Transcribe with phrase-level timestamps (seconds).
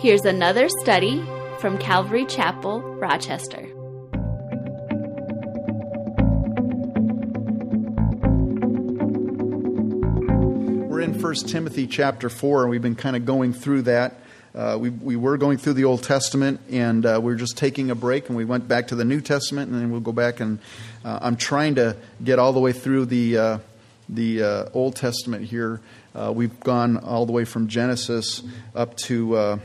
[0.00, 1.22] Here's another study
[1.58, 3.60] from Calvary Chapel, Rochester.
[10.88, 14.14] We're in 1 Timothy chapter 4, and we've been kind of going through that.
[14.54, 17.90] Uh, we, we were going through the Old Testament, and uh, we are just taking
[17.90, 20.40] a break, and we went back to the New Testament, and then we'll go back
[20.40, 20.60] and
[21.04, 21.94] uh, I'm trying to
[22.24, 23.58] get all the way through the uh,
[24.08, 25.80] the uh, Old Testament here.
[26.14, 28.42] Uh, we've gone all the way from Genesis
[28.74, 29.60] up to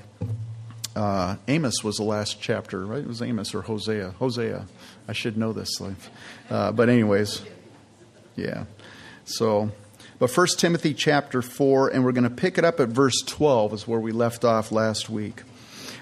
[0.95, 2.99] Uh, Amos was the last chapter, right?
[3.01, 4.11] It was Amos or Hosea.
[4.19, 4.65] Hosea.
[5.07, 5.69] I should know this,
[6.49, 7.41] uh, but anyways,
[8.35, 8.65] yeah.
[9.25, 9.71] So.
[10.17, 13.73] But 1 Timothy chapter 4, and we're going to pick it up at verse 12,
[13.73, 15.43] is where we left off last week.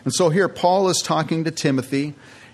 [0.03, 2.13] And so here, Paul is talking to Timothy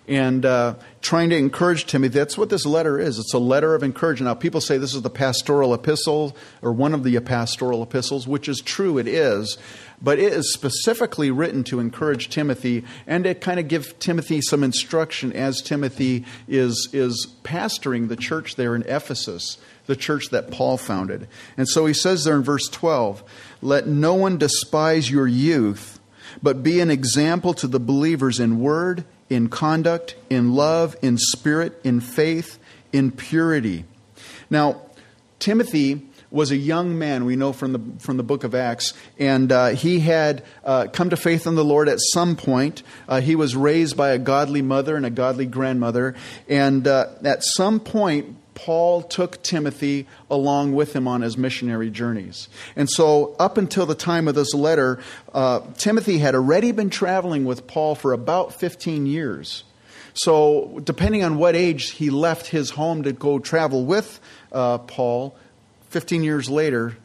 [0.09, 2.17] and uh, trying to encourage Timothy.
[2.17, 3.19] That's what this letter is.
[3.19, 4.27] It's a letter of encouragement.
[4.27, 8.49] Now, people say this is the pastoral epistle or one of the pastoral epistles, which
[8.49, 9.57] is true, it is.
[10.01, 14.63] But it is specifically written to encourage Timothy and to kind of give Timothy some
[14.63, 20.77] instruction as Timothy is, is pastoring the church there in Ephesus the church that Paul
[20.77, 21.27] founded.
[21.57, 23.23] And so he says there in verse 12,
[23.59, 25.99] Let no one despise your youth,
[26.43, 31.79] but be an example to the believers in word, in conduct, in love, in spirit,
[31.83, 32.59] in faith,
[32.91, 33.85] in purity.
[34.49, 34.81] Now,
[35.37, 39.51] Timothy was a young man, we know from the, from the book of Acts, and
[39.51, 42.83] uh, he had uh, come to faith in the Lord at some point.
[43.07, 46.15] Uh, he was raised by a godly mother and a godly grandmother,
[46.47, 52.49] and uh, at some point, Paul took Timothy along with him on his missionary journeys.
[52.75, 54.99] And so, up until the time of this letter,
[55.33, 59.63] uh, Timothy had already been traveling with Paul for about 15 years.
[60.13, 64.19] So, depending on what age he left his home to go travel with
[64.51, 65.37] uh, Paul,
[65.91, 66.97] 15 years later,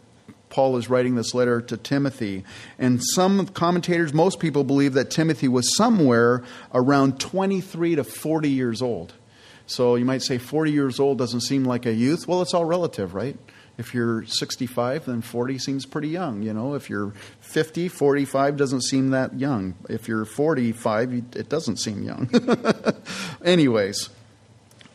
[0.51, 2.43] Paul is writing this letter to Timothy.
[2.81, 8.83] And some commentators, most people believe that Timothy was somewhere around 23 to 40 years
[8.83, 9.15] old.
[9.67, 12.29] So you might say 40 years old doesn't seem like a youth.
[12.29, 13.37] Well, it's all relative, right?
[13.77, 16.43] If you're 65, then 40 seems pretty young.
[16.43, 19.75] You know, if you're 50, 45 doesn't seem that young.
[19.89, 22.31] If you're 45, it doesn't seem young.
[23.45, 24.11] Anyways,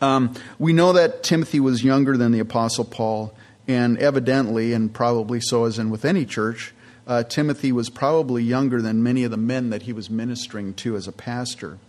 [0.01, 3.33] um, we know that Timothy was younger than the Apostle Paul,
[3.67, 6.73] and evidently, and probably so as in with any church,
[7.05, 10.95] uh, Timothy was probably younger than many of the men that he was ministering to
[10.95, 11.79] as a pastor.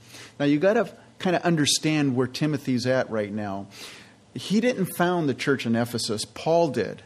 [0.40, 3.68] Now, you got to kind of understand where Timothy's at right now.
[4.34, 7.02] He didn't found the church in Ephesus, Paul did.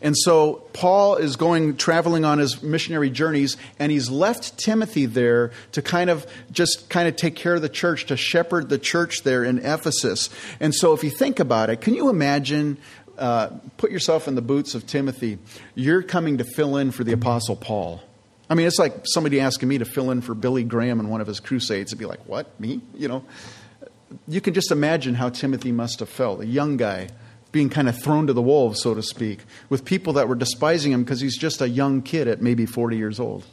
[0.00, 5.52] And so Paul is going traveling on his missionary journeys and he's left Timothy there
[5.72, 9.22] to kind of just kind of take care of the church, to shepherd the church
[9.22, 10.30] there in Ephesus.
[10.60, 12.78] And so if you think about it, can you imagine
[13.18, 15.38] uh, put yourself in the boots of Timothy.
[15.74, 18.02] You're coming to fill in for the Apostle Paul.
[18.48, 21.20] I mean, it's like somebody asking me to fill in for Billy Graham in one
[21.20, 21.90] of his crusades.
[21.90, 22.58] It'd be like, what?
[22.60, 22.80] Me?
[22.94, 23.24] You know?
[24.28, 27.08] You can just imagine how Timothy must have felt, a young guy
[27.50, 30.92] being kind of thrown to the wolves, so to speak, with people that were despising
[30.92, 33.44] him because he's just a young kid at maybe 40 years old.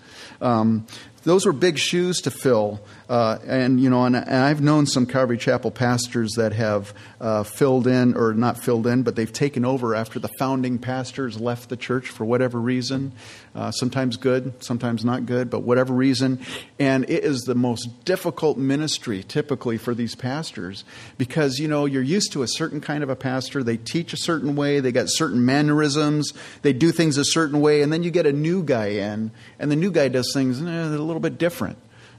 [0.42, 0.86] Um,
[1.24, 2.82] those were big shoes to fill.
[3.10, 7.44] Uh, and, you know, and, and, I've known some Calvary Chapel pastors that have uh,
[7.44, 11.70] filled in, or not filled in, but they've taken over after the founding pastors left
[11.70, 13.12] the church for whatever reason.
[13.56, 16.40] Uh, sometimes good, sometimes not good, but whatever reason.
[16.80, 20.84] And it is the most difficult ministry typically for these pastors
[21.18, 23.62] because, you know, you're used to a certain kind of a pastor.
[23.62, 27.84] They teach a certain way, they got certain mannerisms, they do things a certain way,
[27.84, 29.30] and then you get a new guy in,
[29.60, 31.78] and the new guy does things eh, a little bit different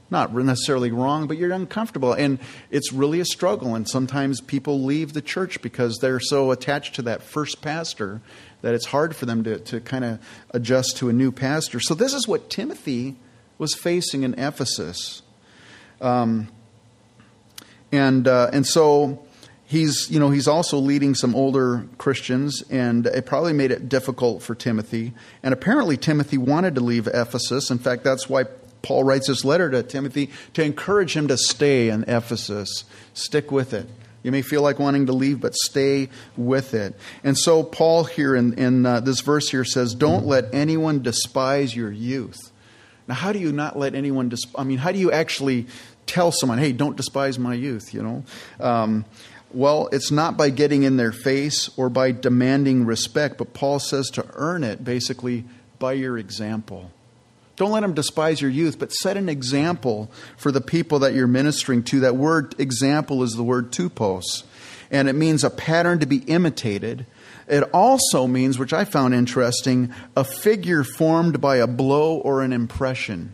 [0.09, 2.13] not necessarily wrong, but you're uncomfortable.
[2.13, 2.39] And
[2.69, 3.75] it's really a struggle.
[3.75, 8.21] And sometimes people leave the church because they're so attached to that first pastor
[8.61, 10.19] that it's hard for them to, to kind of
[10.51, 11.79] adjust to a new pastor.
[11.79, 13.15] So, this is what Timothy
[13.57, 15.21] was facing in Ephesus.
[16.01, 16.49] Um,
[17.91, 19.25] and, uh, and so
[19.65, 24.43] he's, you know, he's also leading some older Christians, and it probably made it difficult
[24.43, 25.13] for Timothy.
[25.41, 27.71] And apparently, Timothy wanted to leave Ephesus.
[27.71, 28.45] In fact, that's why
[28.85, 32.83] Paul writes this letter to Timothy to encourage him to stay in Ephesus.
[33.15, 33.89] Stick with it.
[34.21, 36.95] You may feel like wanting to leave, but stay with it.
[37.23, 41.75] And so, Paul here in, in uh, this verse here says, Don't let anyone despise
[41.75, 42.37] your youth.
[43.07, 44.61] Now, how do you not let anyone, despise?
[44.61, 45.65] I mean, how do you actually
[46.05, 48.23] tell someone, hey, don't despise my youth, you know?
[48.59, 49.05] Um,
[49.51, 54.11] well, it's not by getting in their face or by demanding respect, but Paul says
[54.11, 55.45] to earn it basically
[55.79, 56.91] by your example.
[57.55, 61.27] Don't let them despise your youth, but set an example for the people that you're
[61.27, 62.01] ministering to.
[62.01, 64.43] That word example is the word tupos,
[64.91, 67.05] and it means a pattern to be imitated.
[67.47, 72.51] It also means, which I found interesting, a figure formed by a blow or an
[72.51, 73.33] impression.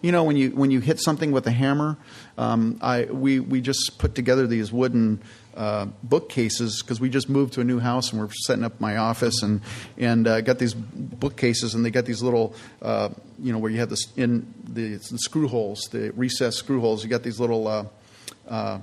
[0.00, 1.96] You know, when you when you hit something with a hammer,
[2.36, 5.22] um, I we we just put together these wooden
[5.56, 8.96] uh, bookcases because we just moved to a new house and we're setting up my
[8.96, 9.60] office and
[9.98, 13.08] and uh, got these bookcases and they got these little uh,
[13.38, 17.04] you know where you have this in the, the, screw holes, the recessed screw holes.
[17.04, 17.84] You got these little uh,
[18.48, 18.78] uh,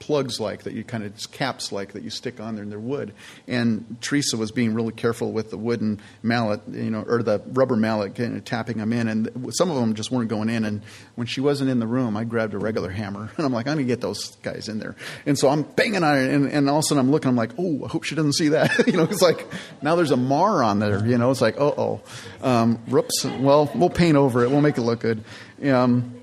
[0.00, 2.80] plugs like that you kind of caps like that you stick on there and they're
[2.80, 3.12] wood.
[3.46, 7.76] And Teresa was being really careful with the wooden mallet, you know, or the rubber
[7.76, 9.06] mallet, kind of tapping them in.
[9.06, 10.64] And some of them just weren't going in.
[10.64, 10.82] And
[11.14, 13.76] when she wasn't in the room, I grabbed a regular hammer and I'm like, I'm
[13.76, 14.96] gonna get those guys in there.
[15.26, 17.36] And so I'm banging on it, and, and all of a sudden I'm looking, I'm
[17.36, 18.86] like, oh, I hope she doesn't see that.
[18.86, 19.46] you know, it's like
[19.82, 21.06] now there's a mar on there.
[21.06, 22.02] You know, it's like, oh,
[22.42, 23.24] oh, um, whoops.
[23.24, 24.50] Well, we'll paint over it.
[24.50, 25.22] We'll make it look good.
[25.62, 26.19] Um,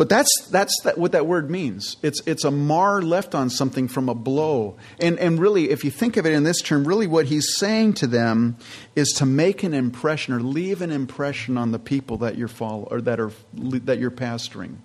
[0.00, 1.98] but that's, that's that, what that word means.
[2.02, 4.78] It's, it's a mar left on something from a blow.
[4.98, 7.92] And, and really, if you think of it in this term, really what he's saying
[7.96, 8.56] to them
[8.96, 12.88] is to make an impression or leave an impression on the people that you're follow,
[12.90, 14.76] or that, are, that you're pastoring.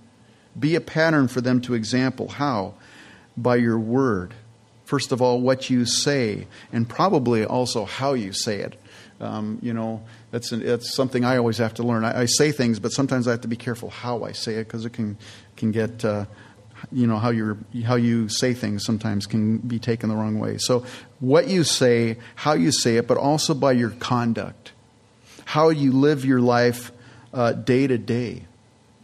[0.60, 2.28] Be a pattern for them to example.
[2.28, 2.74] How?
[3.38, 4.34] By your word.
[4.86, 8.80] First of all, what you say, and probably also how you say it.
[9.20, 12.04] Um, you know, that's, an, that's something I always have to learn.
[12.04, 14.66] I, I, say things, but sometimes I have to be careful how I say it
[14.66, 15.18] because it can,
[15.56, 16.26] can get, uh,
[16.92, 20.58] you know, how, you how you say things sometimes can be taken the wrong way.
[20.58, 20.86] So,
[21.22, 24.74] what you say, how you say it, but also by your conduct,
[25.46, 26.92] how you live your life
[27.34, 28.44] uh, day to day.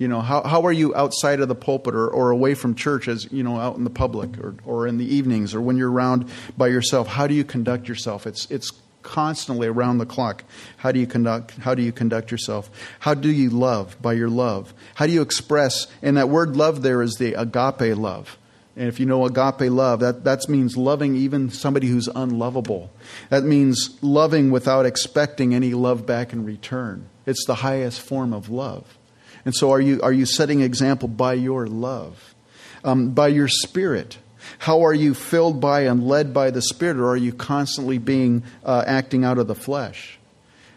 [0.02, 3.08] You know, how, how are you outside of the pulpit or, or away from church
[3.08, 5.92] as, you know, out in the public or, or in the evenings or when you're
[5.92, 6.28] around
[6.58, 7.06] by yourself?
[7.06, 8.26] How do you conduct yourself?
[8.26, 8.72] It's, it's
[9.04, 10.44] constantly around the clock.
[10.78, 12.72] How do you conduct how do you conduct yourself?
[12.98, 14.74] How do you love by your love?
[14.96, 18.40] How do you express and that word love there is the agape love.
[18.76, 22.90] And if you know agape love, that, that means loving even somebody who's unlovable.
[23.30, 27.08] That means loving without expecting any love back in return.
[27.28, 28.98] It's the highest form of love.
[29.46, 32.36] And so, are you, are you setting example by your love?
[32.84, 34.18] Um, by your spirit?
[34.60, 38.44] How are you filled by and led by the Spirit, or are you constantly being
[38.64, 40.20] uh, acting out of the flesh?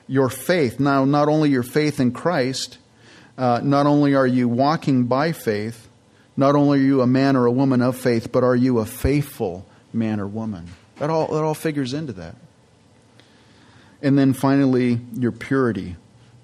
[0.07, 2.79] Your faith, now, not only your faith in Christ,
[3.39, 5.89] uh, not only are you walking by faith,
[6.37, 8.87] not only are you a man or a woman of faith, but are you a
[8.87, 10.69] faithful man or woman?
[10.97, 12.37] That all, that all figures into that.
[14.03, 15.97] And then finally, your purity.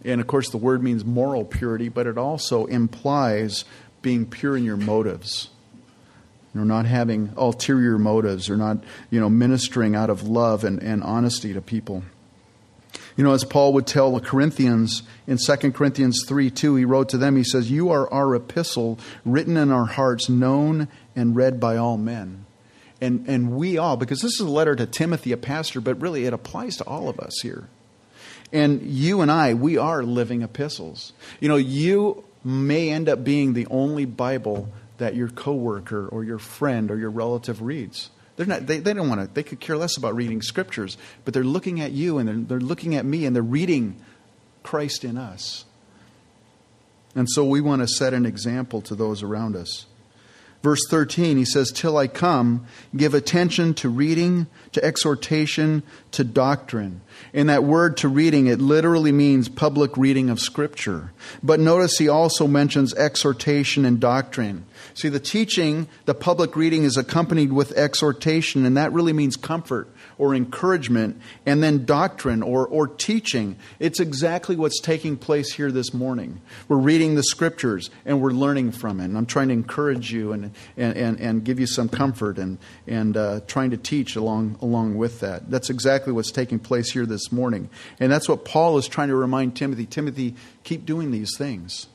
[0.05, 3.65] And of course, the word means moral purity, but it also implies
[4.03, 5.51] being pure in your motives
[6.55, 8.79] you know, not having ulterior motives or not,
[9.11, 12.03] you know, ministering out of love and, and honesty to people.
[13.17, 17.09] You know, as Paul would tell the Corinthians in 2 Corinthians 3 2, he wrote
[17.11, 21.61] to them, he says, You are our epistle, written in our hearts, known and read
[21.61, 22.47] by all men.
[23.01, 26.25] And, and we all, because this is a letter to Timothy, a pastor, but really
[26.25, 27.69] it applies to all of us here.
[28.53, 31.13] And you and I, we are living epistles.
[31.39, 34.69] You know, you may end up being the only Bible
[34.99, 38.11] that your coworker or your friend or your relative reads.
[38.37, 41.35] They're not, they, they don't want to, they could care less about reading scriptures, but
[41.35, 43.97] they're looking at you and they're, they're looking at me and they're reading
[44.63, 45.65] Christ in us.
[47.15, 49.87] And so we want to set an example to those around us.
[50.63, 57.01] Verse 13, he says, Till I come, give attention to reading, to exhortation, to doctrine.
[57.33, 61.13] In that word to reading, it literally means public reading of Scripture.
[61.43, 64.67] But notice he also mentions exhortation and doctrine.
[64.93, 69.89] See, the teaching, the public reading is accompanied with exhortation, and that really means comfort
[70.21, 73.57] or encouragement, and then doctrine or, or teaching.
[73.79, 76.41] It's exactly what's taking place here this morning.
[76.69, 79.07] We're reading the scriptures and we're learning from it.
[79.07, 82.59] And I'm trying to encourage you and, and, and, and give you some comfort and,
[82.87, 85.51] and uh, trying to teach along, along with that.
[85.51, 87.71] That's exactly what's taking place here this morning.
[87.99, 90.35] And that's what Paul is trying to remind Timothy Timothy,
[90.65, 91.87] keep doing these things.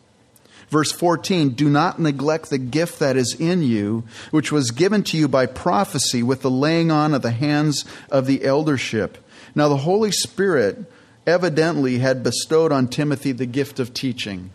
[0.70, 5.18] Verse 14 Do not neglect the gift that is in you, which was given to
[5.18, 9.18] you by prophecy with the laying on of the hands of the eldership.
[9.54, 10.86] Now, the Holy Spirit
[11.26, 14.52] evidently had bestowed on Timothy the gift of teaching.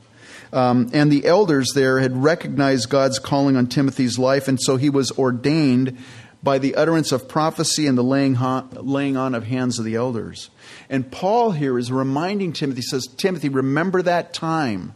[0.53, 4.91] Um, and the elders there had recognized God's calling on Timothy's life, and so he
[4.91, 5.97] was ordained
[6.43, 8.37] by the utterance of prophecy and the laying,
[8.73, 10.51] laying on of hands of the elders.
[10.89, 14.95] And Paul here is reminding Timothy, he says, Timothy, remember that time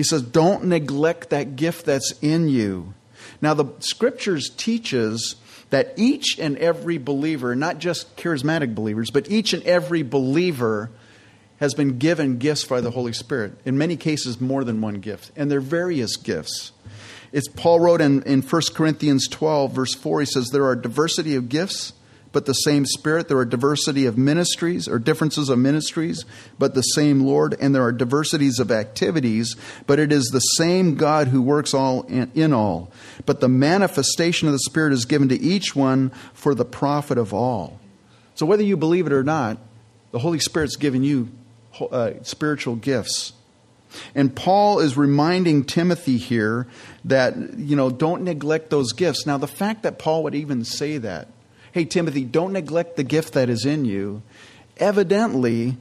[0.00, 2.94] he says, don't neglect that gift that's in you.
[3.42, 5.36] Now, the scriptures teaches
[5.68, 10.90] that each and every believer, not just charismatic believers, but each and every believer
[11.58, 13.52] has been given gifts by the Holy Spirit.
[13.66, 15.32] In many cases, more than one gift.
[15.36, 16.72] And they're various gifts.
[17.32, 21.36] It's Paul wrote in, in 1 Corinthians 12, verse 4, he says, There are diversity
[21.36, 21.92] of gifts,
[22.32, 23.28] but the same Spirit.
[23.28, 26.24] There are diversity of ministries or differences of ministries,
[26.58, 27.56] but the same Lord.
[27.60, 29.56] And there are diversities of activities,
[29.86, 32.90] but it is the same God who works all in all.
[33.26, 37.32] But the manifestation of the Spirit is given to each one for the profit of
[37.32, 37.78] all.
[38.34, 39.58] So whether you believe it or not,
[40.12, 41.28] the Holy Spirit's given you
[41.80, 43.32] uh, spiritual gifts.
[44.14, 46.66] And Paul is reminding Timothy here
[47.04, 49.26] that, you know, don't neglect those gifts.
[49.26, 51.28] Now, the fact that Paul would even say that
[51.72, 54.22] hey, Timothy, don't neglect the gift that is in you.
[54.78, 55.76] Evidently,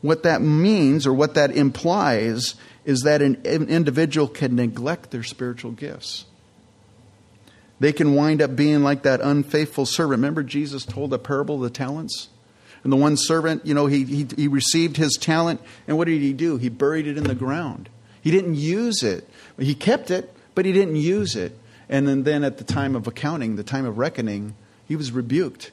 [0.00, 2.54] what that means or what that implies
[2.84, 6.24] is that an, individual can neglect their spiritual gifts.
[7.80, 10.12] They can wind up being like that unfaithful servant.
[10.12, 12.28] Remember, Jesus told a parable of the talents?
[12.84, 16.20] And the one servant, you know, he, he, he received his talent, and what did
[16.20, 16.58] he do?
[16.58, 17.88] He buried it in the ground.
[18.20, 19.28] He didn't use it.
[19.58, 21.58] He kept it, but he didn't use it.
[21.88, 24.54] And then, then at the time of accounting, the time of reckoning,
[24.86, 25.72] he was rebuked.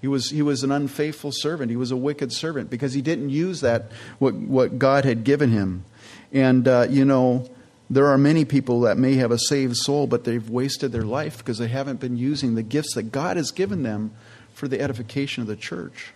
[0.00, 1.70] He was, he was an unfaithful servant.
[1.70, 5.50] He was a wicked servant because he didn't use that, what, what God had given
[5.50, 5.84] him.
[6.32, 7.48] And, uh, you know,
[7.88, 11.38] there are many people that may have a saved soul, but they've wasted their life
[11.38, 14.12] because they haven't been using the gifts that God has given them
[14.52, 16.12] for the edification of the church.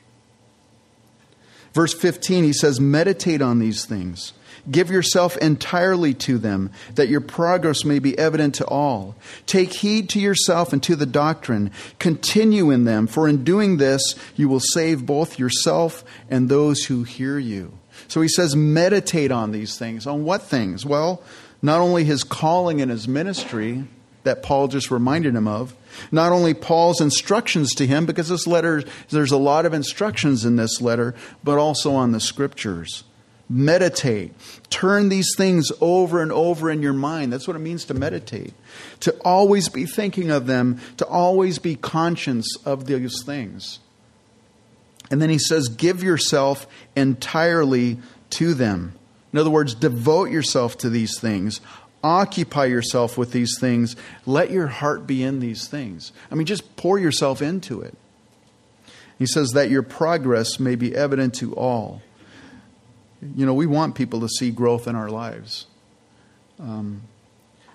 [1.72, 4.32] Verse 15, he says, Meditate on these things.
[4.70, 9.16] Give yourself entirely to them, that your progress may be evident to all.
[9.46, 11.70] Take heed to yourself and to the doctrine.
[11.98, 17.04] Continue in them, for in doing this, you will save both yourself and those who
[17.04, 17.72] hear you.
[18.08, 20.06] So he says, meditate on these things.
[20.06, 20.84] On what things?
[20.84, 21.22] Well,
[21.62, 23.84] not only his calling and his ministry
[24.24, 25.74] that Paul just reminded him of,
[26.10, 30.56] not only Paul's instructions to him, because this letter, there's a lot of instructions in
[30.56, 33.04] this letter, but also on the scriptures.
[33.48, 34.32] Meditate.
[34.70, 37.32] Turn these things over and over in your mind.
[37.32, 38.54] That's what it means to meditate.
[39.00, 43.80] To always be thinking of them, to always be conscious of these things.
[45.10, 47.98] And then he says, give yourself entirely
[48.30, 48.94] to them.
[49.32, 51.60] In other words, devote yourself to these things.
[52.02, 53.94] Occupy yourself with these things.
[54.24, 56.12] Let your heart be in these things.
[56.30, 57.94] I mean, just pour yourself into it.
[59.18, 62.00] He says that your progress may be evident to all.
[63.36, 65.66] You know, we want people to see growth in our lives.
[66.58, 67.02] Um,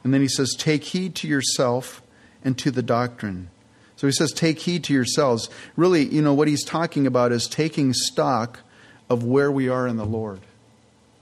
[0.03, 2.01] and then he says, Take heed to yourself
[2.43, 3.49] and to the doctrine.
[3.95, 5.49] So he says, Take heed to yourselves.
[5.75, 8.61] Really, you know, what he's talking about is taking stock
[9.09, 10.41] of where we are in the Lord,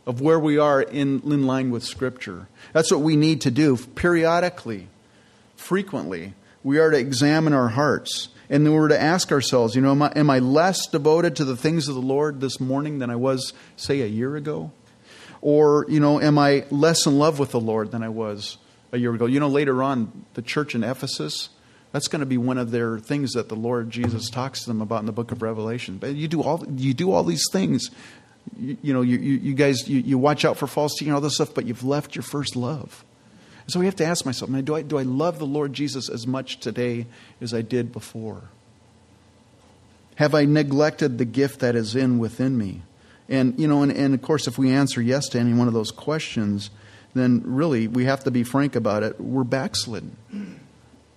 [0.06, 2.48] of where we are in, in line with Scripture.
[2.74, 4.88] That's what we need to do periodically,
[5.56, 6.34] frequently.
[6.64, 8.30] We are to examine our hearts.
[8.50, 11.46] And then we're to ask ourselves, you know, am I, am I less devoted to
[11.46, 14.72] the things of the Lord this morning than I was, say, a year ago?
[15.42, 18.58] Or, you know, am I less in love with the Lord than I was
[18.92, 19.26] a year ago?
[19.26, 21.50] You know, later on, the church in Ephesus,
[21.92, 24.82] that's going to be one of their things that the Lord Jesus talks to them
[24.82, 25.98] about in the book of Revelation.
[25.98, 27.92] But you do all, you do all these things.
[28.60, 31.22] You, you know, you, you, guys, you, you watch out for false teaching and all
[31.22, 33.04] this stuff, but you've left your first love.
[33.68, 36.28] So we have to ask myself, do I, do I love the Lord Jesus as
[36.28, 37.06] much today
[37.40, 38.42] as I did before?
[40.16, 42.82] Have I neglected the gift that is in within me?
[43.30, 45.74] And, you know, and, and of course, if we answer yes to any one of
[45.74, 46.70] those questions,
[47.14, 49.20] then really we have to be frank about it.
[49.20, 50.18] We're backslidden.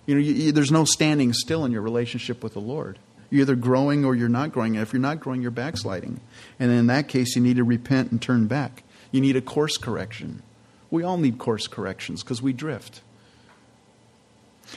[0.05, 2.97] You know, you, there's no standing still in your relationship with the Lord.
[3.29, 4.75] You're either growing or you're not growing.
[4.75, 6.19] And if you're not growing, you're backsliding.
[6.59, 8.83] And in that case, you need to repent and turn back.
[9.11, 10.43] You need a course correction.
[10.89, 13.01] We all need course corrections because we drift.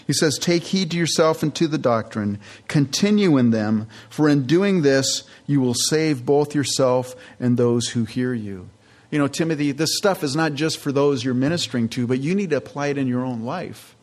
[0.06, 2.38] He says, Take heed to yourself and to the doctrine,
[2.68, 8.04] continue in them, for in doing this you will save both yourself and those who
[8.04, 8.68] hear you.
[9.10, 12.34] You know, Timothy, this stuff is not just for those you're ministering to, but you
[12.34, 13.96] need to apply it in your own life.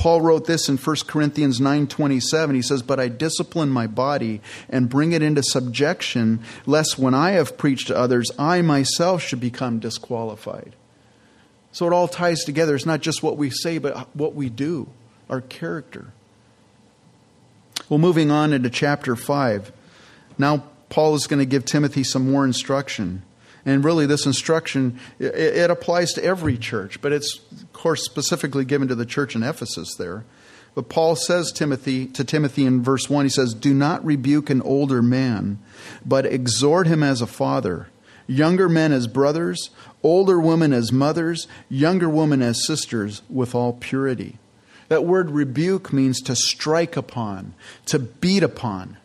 [0.00, 2.54] Paul wrote this in 1 Corinthians 9:27.
[2.56, 4.40] He says, "But I discipline my body
[4.70, 9.40] and bring it into subjection, lest when I have preached to others, I myself should
[9.40, 10.74] become disqualified."
[11.72, 12.74] So it all ties together.
[12.74, 14.88] It's not just what we say, but what we do,
[15.28, 16.14] our character.
[17.90, 19.70] Well, moving on into chapter 5.
[20.38, 23.20] Now, Paul is going to give Timothy some more instruction.
[23.64, 28.64] And really, this instruction, it, it applies to every church, but it's, of course, specifically
[28.64, 30.24] given to the church in Ephesus there.
[30.74, 34.62] But Paul says Timothy to Timothy in verse 1, he says, Do not rebuke an
[34.62, 35.58] older man,
[36.06, 37.88] but exhort him as a father,
[38.26, 39.70] younger men as brothers,
[40.02, 44.38] older women as mothers, younger women as sisters, with all purity.
[44.88, 47.54] That word rebuke means to strike upon,
[47.86, 48.96] to beat upon.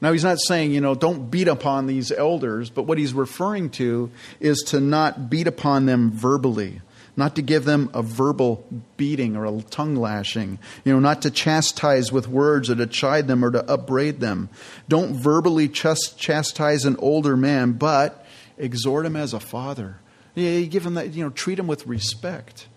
[0.00, 3.70] Now, he's not saying, you know, don't beat upon these elders, but what he's referring
[3.70, 6.80] to is to not beat upon them verbally,
[7.16, 8.64] not to give them a verbal
[8.96, 13.28] beating or a tongue lashing, you know, not to chastise with words or to chide
[13.28, 14.48] them or to upbraid them.
[14.88, 18.24] Don't verbally chastise an older man, but
[18.56, 19.98] exhort him as a father.
[20.34, 22.68] Yeah, you give him that, you know, treat him with respect.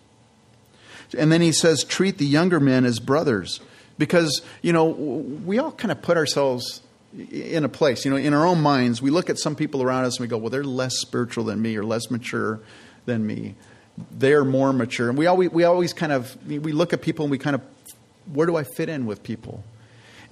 [1.17, 3.61] And then he says, treat the younger men as brothers.
[3.97, 6.81] Because, you know, we all kind of put ourselves
[7.17, 10.05] in a place, you know, in our own minds, we look at some people around
[10.05, 12.59] us and we go, well, they're less spiritual than me or less mature
[13.05, 13.55] than me.
[14.11, 15.09] They're more mature.
[15.09, 17.61] And we always, we always kind of, we look at people and we kind of,
[18.31, 19.63] where do I fit in with people?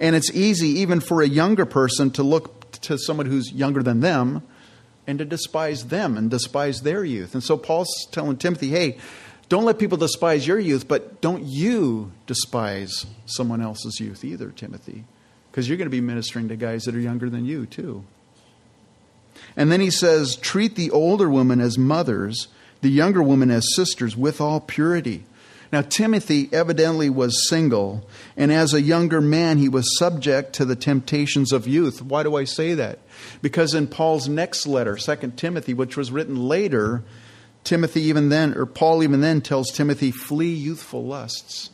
[0.00, 4.00] And it's easy, even for a younger person, to look to someone who's younger than
[4.00, 4.42] them
[5.06, 7.34] and to despise them and despise their youth.
[7.34, 8.98] And so Paul's telling Timothy, hey,
[9.48, 15.04] don't let people despise your youth, but don't you despise someone else's youth either, Timothy,
[15.52, 18.02] because you're going to be ministering to guys that are younger than you, too.
[19.54, 22.48] And then he says, treat the older women as mothers,
[22.80, 25.26] the younger women as sisters, with all purity.
[25.70, 30.76] Now, Timothy evidently was single, and as a younger man, he was subject to the
[30.76, 32.00] temptations of youth.
[32.00, 33.00] Why do I say that?
[33.42, 37.04] Because in Paul's next letter, 2 Timothy, which was written later,
[37.62, 41.68] Timothy even then, or Paul even then tells Timothy, flee youthful lusts.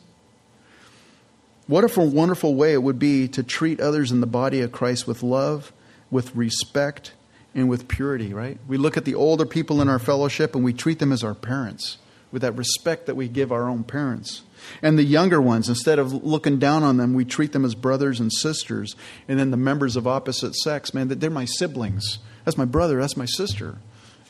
[1.69, 5.05] What a wonderful way it would be to treat others in the body of Christ
[5.05, 5.71] with love,
[6.09, 7.13] with respect,
[7.53, 8.57] and with purity, right?
[8.67, 11.35] We look at the older people in our fellowship and we treat them as our
[11.35, 11.99] parents,
[12.31, 14.41] with that respect that we give our own parents.
[14.81, 18.19] And the younger ones, instead of looking down on them, we treat them as brothers
[18.19, 18.95] and sisters.
[19.27, 22.17] And then the members of opposite sex, man, they're my siblings.
[22.45, 23.77] That's my brother, that's my sister.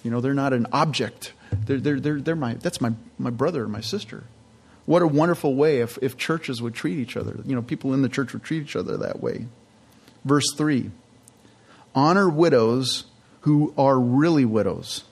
[0.03, 3.67] You know, they're not an object they're, they're, they're, they're my, that's my, my brother
[3.67, 4.23] my sister.
[4.89, 7.37] What a wonderful way if, if churches would treat each other.
[7.45, 9.45] You know, people in the church would treat each other that way.
[10.25, 10.89] Verse 3
[11.93, 13.05] Honor widows
[13.41, 15.03] who are really widows.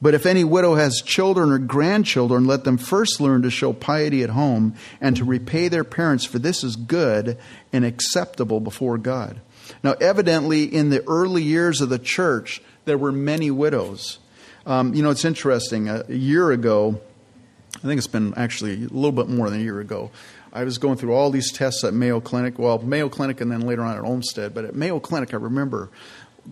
[0.00, 4.24] But if any widow has children or grandchildren, let them first learn to show piety
[4.24, 7.38] at home and to repay their parents, for this is good
[7.72, 9.40] and acceptable before God.
[9.84, 14.18] Now, evidently, in the early years of the church, there were many widows.
[14.66, 15.88] Um, you know, it's interesting.
[15.88, 17.00] A, a year ago,
[17.76, 20.10] I think it's been actually a little bit more than a year ago.
[20.52, 22.58] I was going through all these tests at Mayo Clinic.
[22.58, 24.52] Well, Mayo Clinic and then later on at Olmsted.
[24.54, 25.88] But at Mayo Clinic, I remember,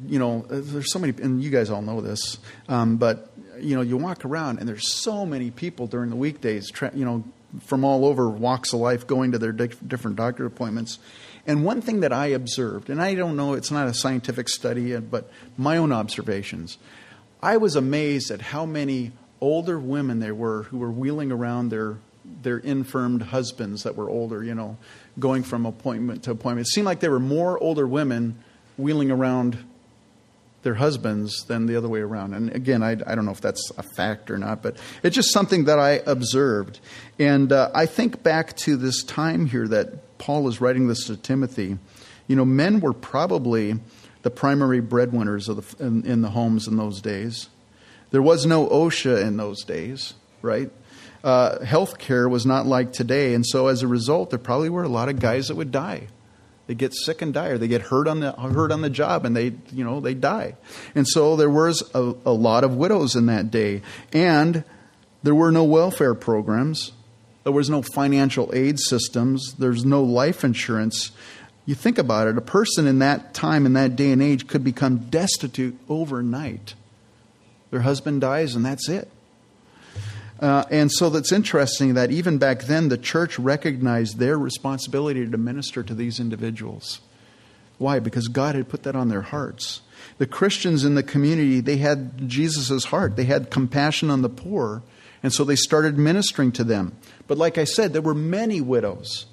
[0.06, 3.82] you know, there's so many, and you guys all know this, um, but, you know,
[3.82, 7.24] you walk around and there's so many people during the weekdays, you know,
[7.60, 10.98] from all over walks of life going to their di- different doctor appointments.
[11.46, 14.96] And one thing that I observed, and I don't know, it's not a scientific study,
[14.98, 16.78] but my own observations,
[17.42, 21.96] I was amazed at how many older women there were who were wheeling around their
[22.42, 24.76] their infirmed husbands that were older, you know,
[25.18, 26.66] going from appointment to appointment.
[26.66, 28.36] It seemed like there were more older women
[28.76, 29.58] wheeling around
[30.62, 32.34] their husbands than the other way around.
[32.34, 35.32] And again, I, I don't know if that's a fact or not, but it's just
[35.32, 36.80] something that I observed.
[37.18, 41.16] And uh, I think back to this time here that Paul is writing this to
[41.16, 41.78] Timothy.
[42.26, 43.80] You know, men were probably
[44.22, 47.48] the primary breadwinners of the, in, in, the homes in those days.
[48.10, 50.70] There was no OSHA in those days, right?
[51.22, 54.82] Uh, health care was not like today, and so as a result, there probably were
[54.82, 56.08] a lot of guys that would die.
[56.66, 59.24] They get sick and die, or they get hurt on the hurt on the job,
[59.24, 60.54] and they you know they die.
[60.94, 64.64] And so there was a, a lot of widows in that day, and
[65.22, 66.92] there were no welfare programs.
[67.44, 69.54] There was no financial aid systems.
[69.54, 71.10] There's no life insurance
[71.70, 74.64] you think about it, a person in that time, in that day and age, could
[74.64, 76.74] become destitute overnight.
[77.70, 79.08] Their husband dies, and that's it.
[80.40, 85.36] Uh, and so that's interesting that even back then, the church recognized their responsibility to
[85.36, 87.00] minister to these individuals.
[87.76, 87.98] Why?
[87.98, 89.82] Because God had put that on their hearts.
[90.18, 93.16] The Christians in the community, they had Jesus' heart.
[93.16, 94.82] They had compassion on the poor,
[95.22, 96.96] and so they started ministering to them.
[97.26, 99.26] But like I said, there were many widows.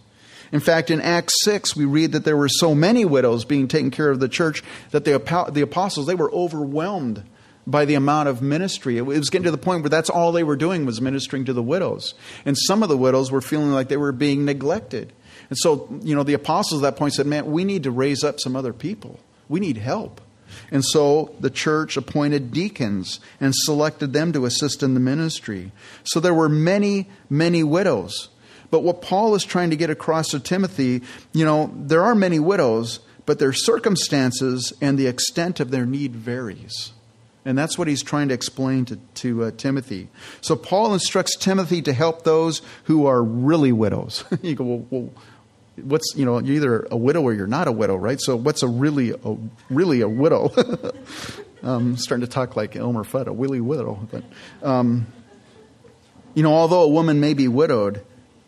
[0.52, 3.92] In fact, in Acts 6, we read that there were so many widows being taken
[3.92, 5.18] care of the church that the,
[5.52, 7.24] the apostles, they were overwhelmed
[7.68, 8.98] by the amount of ministry.
[8.98, 11.54] It was getting to the point where that's all they were doing was ministering to
[11.54, 12.14] the widows.
[12.46, 15.12] And some of the widows were feeling like they were being neglected.
[15.50, 18.24] And so, you know, the apostles at that point said, man, we need to raise
[18.24, 19.20] up some other people.
[19.50, 20.22] We need help.
[20.72, 25.74] And so the church appointed deacons and selected them to assist in the ministry.
[26.06, 28.30] So there were many, many widows.
[28.72, 31.02] But what Paul is trying to get across to Timothy,
[31.34, 36.16] you know, there are many widows, but their circumstances and the extent of their need
[36.16, 36.94] varies.
[37.48, 40.10] And that's what he's trying to explain to, to uh, Timothy.
[40.42, 44.26] So Paul instructs Timothy to help those who are really widows.
[44.42, 45.10] you go, well, well,
[45.78, 48.20] what's, you know, you're either a widow or you're not a widow, right?
[48.20, 49.38] So what's a really, a,
[49.70, 50.52] really a widow?
[51.64, 54.06] I'm starting to talk like Elmer Fudd, a willy widow.
[54.12, 54.26] But,
[54.62, 55.08] um,
[56.36, 58.06] You know, although a woman may be widowed,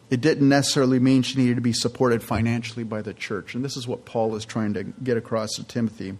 [0.09, 3.55] it didn't necessarily mean she needed to be supported financially by the church.
[3.55, 6.17] And this is what Paul is trying to get across to Timothy,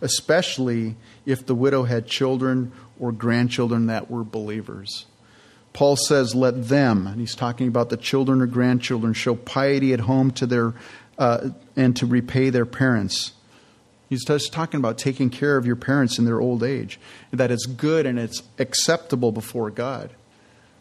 [0.00, 5.06] especially if the widow had children or grandchildren that were believers.
[5.72, 10.00] Paul says, Let them, and he's talking about the children or grandchildren, show piety at
[10.00, 10.74] home to their,
[11.18, 13.32] uh, and to repay their parents.
[14.08, 16.98] He's just talking about taking care of your parents in their old age,
[17.30, 20.10] that it's good and it's acceptable before God.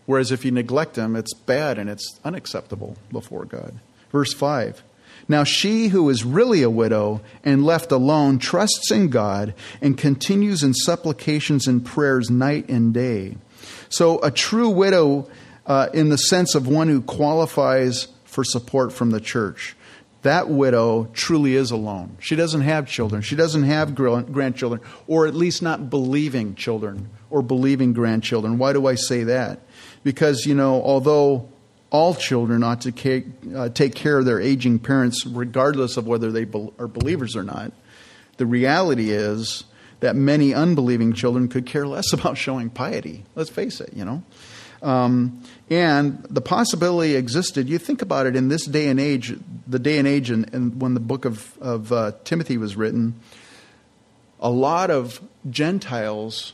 [0.06, 3.80] Whereas if you neglect them, it's bad and it's unacceptable before God.
[4.12, 4.84] Verse 5
[5.28, 10.64] Now she who is really a widow and left alone trusts in God and continues
[10.64, 13.38] in supplications and prayers night and day.
[13.90, 15.28] So a true widow,
[15.66, 19.76] uh, in the sense of one who qualifies for support from the church
[20.26, 22.18] that widow truly is alone.
[22.20, 23.22] She doesn't have children.
[23.22, 28.58] She doesn't have grandchildren, or at least not believing children or believing grandchildren.
[28.58, 29.60] Why do I say that?
[30.04, 31.48] Because, you know, although
[31.92, 33.24] all children ought to
[33.56, 37.72] uh, take care of their aging parents, regardless of whether they are believers or not,
[38.38, 39.64] the reality is
[40.02, 43.24] that many unbelieving children could care less about showing piety.
[43.36, 44.24] Let's face it, you know.
[44.82, 47.68] Um, and the possibility existed.
[47.68, 49.34] You think about it in this day and age,
[49.66, 53.16] the day and age, and, when the book of, of uh, Timothy was written,
[54.40, 56.54] a lot of Gentiles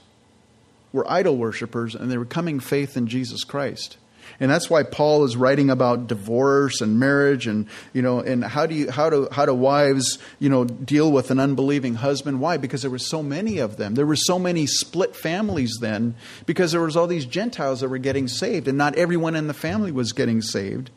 [0.93, 3.97] were idol worshippers and they were coming faith in Jesus Christ.
[4.41, 8.65] And that's why Paul is writing about divorce and marriage and you know and how
[8.65, 12.41] do you how do how do wives, you know, deal with an unbelieving husband?
[12.41, 12.57] Why?
[12.57, 13.93] Because there were so many of them.
[13.93, 16.15] There were so many split families then
[16.47, 19.53] because there was all these Gentiles that were getting saved and not everyone in the
[19.53, 20.89] family was getting saved.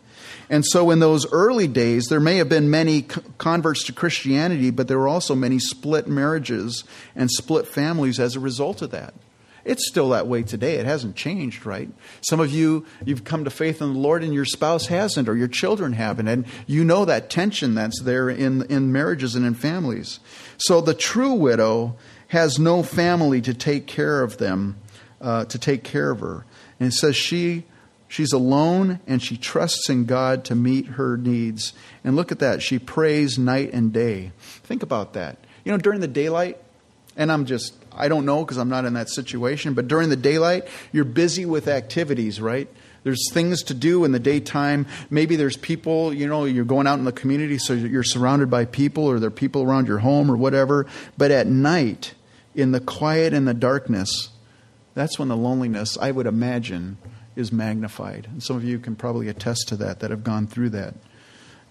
[0.48, 3.02] And so, in those early days, there may have been many
[3.38, 8.40] converts to Christianity, but there were also many split marriages and split families as a
[8.40, 9.14] result of that.
[9.64, 10.74] It's still that way today.
[10.74, 11.88] It hasn't changed, right?
[12.20, 15.36] Some of you, you've come to faith in the Lord and your spouse hasn't, or
[15.36, 19.54] your children haven't, and you know that tension that's there in, in marriages and in
[19.54, 20.20] families.
[20.58, 21.96] So the true widow
[22.28, 24.76] has no family to take care of them,
[25.20, 26.44] uh, to take care of her.
[26.78, 27.64] And it says she
[28.08, 31.72] she's alone and she trusts in God to meet her needs.
[32.04, 32.62] And look at that.
[32.62, 34.32] She prays night and day.
[34.38, 35.38] Think about that.
[35.64, 36.58] You know, during the daylight,
[37.16, 40.16] and I'm just, I don't know because I'm not in that situation, but during the
[40.16, 42.68] daylight, you're busy with activities, right?
[43.04, 44.86] There's things to do in the daytime.
[45.10, 48.64] Maybe there's people, you know, you're going out in the community, so you're surrounded by
[48.64, 50.86] people, or there are people around your home, or whatever.
[51.18, 52.14] But at night,
[52.54, 54.30] in the quiet and the darkness,
[54.94, 56.96] that's when the loneliness, I would imagine,
[57.36, 58.26] is magnified.
[58.30, 60.94] And some of you can probably attest to that, that have gone through that.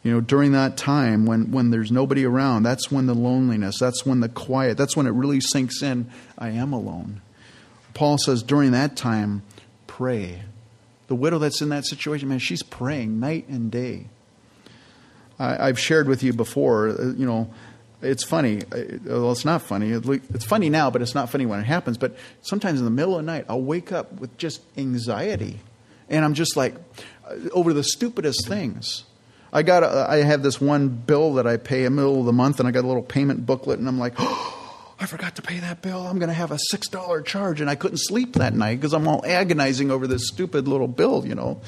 [0.04, 4.06] You know, during that time when, when there's nobody around, that's when the loneliness, that's
[4.06, 6.12] when the quiet, that's when it really sinks in.
[6.38, 7.22] I am alone.
[7.94, 9.44] Paul says during that time,
[9.88, 10.42] pray.
[11.08, 14.08] The widow that's in that situation, man, she's praying night and day.
[15.40, 17.52] I, have shared with you before, uh, you know,
[18.02, 18.62] it's funny.
[18.72, 19.92] Uh, well, it's not funny.
[19.92, 21.98] It's funny now, but it's not funny when it happens.
[21.98, 25.60] But sometimes in the middle of the night, I'll wake up with just anxiety.
[26.10, 26.76] And I'm just like,
[27.26, 29.06] uh, over the stupidest things.
[29.54, 32.26] I got a, I have this one bill that I pay in the middle of
[32.26, 35.36] the month, and I got a little payment booklet, and I'm like, oh, I forgot
[35.36, 36.08] to pay that bill.
[36.08, 38.94] I'm going to have a six dollar charge, and I couldn't sleep that night because
[38.94, 41.26] I'm all agonizing over this stupid little bill.
[41.26, 41.62] You know,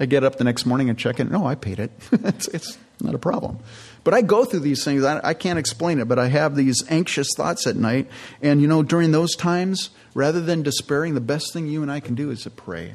[0.00, 1.30] I get up the next morning and check it.
[1.30, 1.90] No, I paid it.
[2.12, 3.60] it's, it's, not a problem.
[4.02, 5.04] But I go through these things.
[5.04, 8.08] I, I can't explain it, but I have these anxious thoughts at night,
[8.42, 12.00] and you know, during those times, rather than despairing, the best thing you and I
[12.00, 12.94] can do is to pray.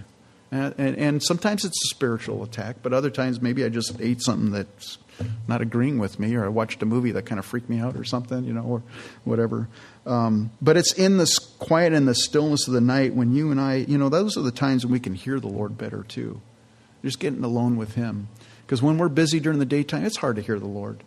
[0.54, 4.52] And, and, sometimes it's a spiritual attack, but other times maybe I just ate something
[4.52, 5.00] that's
[5.48, 7.96] not agreeing with me, or I watched a movie that kind of freaked me out,
[7.96, 8.84] or something, you know, or
[9.24, 9.68] whatever.
[10.06, 13.60] Um, but it's in the quiet and the stillness of the night when you and
[13.60, 16.39] I, you know, those are the times when we can hear the Lord better too.
[17.04, 18.28] Just getting alone with Him.
[18.66, 21.04] Because when we're busy during the daytime, it's hard to hear the Lord.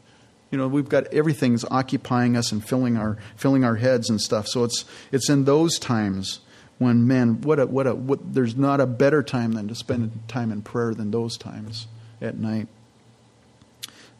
[0.50, 4.46] You know, we've got everything's occupying us and filling our filling our heads and stuff.
[4.48, 6.40] So it's it's in those times
[6.78, 10.10] when man, what a what a what, there's not a better time than to spend
[10.28, 11.86] time in prayer than those times
[12.20, 12.68] at night.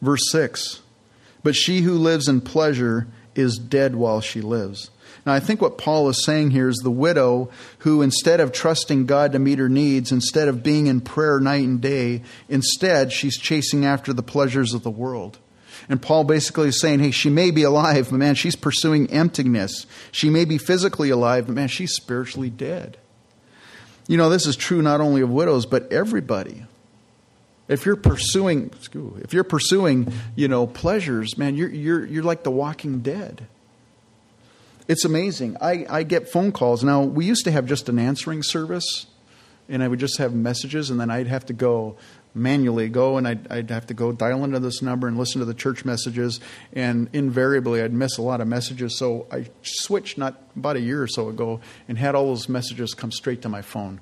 [0.00, 0.80] Verse six,
[1.42, 4.90] but she who lives in pleasure is dead while she lives.
[5.24, 9.06] Now, I think what Paul is saying here is the widow who, instead of trusting
[9.06, 13.36] God to meet her needs, instead of being in prayer night and day, instead she's
[13.36, 15.38] chasing after the pleasures of the world.
[15.88, 19.86] And Paul basically is saying, hey, she may be alive, but man, she's pursuing emptiness.
[20.10, 22.96] She may be physically alive, but man, she's spiritually dead.
[24.08, 26.64] You know, this is true not only of widows, but everybody.
[27.68, 28.70] If you're pursuing,
[29.22, 33.46] if you're pursuing, you know, pleasures, man, you're, you're, you're like the walking dead.
[34.88, 35.56] It's amazing.
[35.60, 36.84] I, I get phone calls.
[36.84, 39.06] Now, we used to have just an answering service
[39.68, 41.96] and I would just have messages, and then I'd have to go
[42.36, 45.46] manually go and I'd, I'd, have to go dial into this number and listen to
[45.46, 46.38] the church messages
[46.74, 48.98] and invariably i'd miss a lot of messages.
[48.98, 52.92] So i switched not about a year or so ago and had all those messages
[52.92, 54.00] come straight to my phone.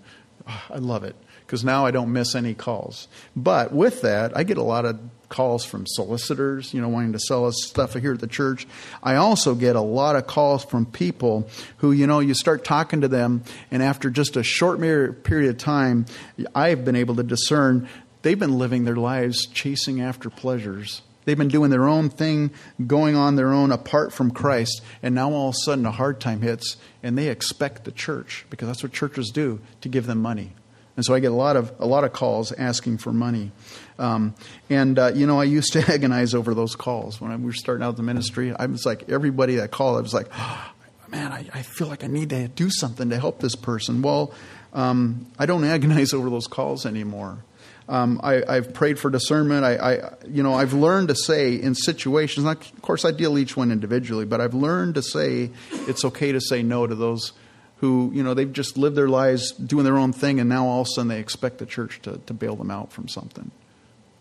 [0.48, 1.14] Oh, i love it
[1.46, 3.06] because now i don't miss any calls.
[3.36, 4.98] But with that i get a lot of
[5.34, 8.66] calls from solicitors you know wanting to sell us stuff here at the church
[9.02, 13.00] i also get a lot of calls from people who you know you start talking
[13.00, 16.06] to them and after just a short period of time
[16.54, 17.88] i've been able to discern
[18.24, 21.02] they've been living their lives chasing after pleasures.
[21.24, 22.50] They've been doing their own thing,
[22.86, 26.20] going on their own apart from Christ, and now all of a sudden a hard
[26.20, 30.20] time hits, and they expect the church, because that's what churches do, to give them
[30.20, 30.52] money.
[30.96, 33.52] And so I get a lot of a lot of calls asking for money,
[33.98, 34.34] um,
[34.70, 37.52] and uh, you know I used to agonize over those calls when I, we were
[37.52, 38.52] starting out the ministry.
[38.54, 40.72] I was like everybody that called, I was like, oh,
[41.08, 44.02] man, I, I, feel like I need to do something to help this person.
[44.02, 44.32] Well,
[44.72, 47.38] um, I don't agonize over those calls anymore.
[47.86, 49.62] Um, I, have prayed for discernment.
[49.64, 52.46] I, I, you know, I've learned to say in situations.
[52.46, 56.40] Of course, I deal each one individually, but I've learned to say it's okay to
[56.40, 57.32] say no to those
[57.76, 60.80] who, you know, they've just lived their lives doing their own thing, and now all
[60.80, 63.50] of a sudden they expect the church to, to bail them out from something.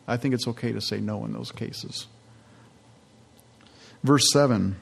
[0.07, 2.07] I think it's okay to say no in those cases.
[4.03, 4.77] Verse seven.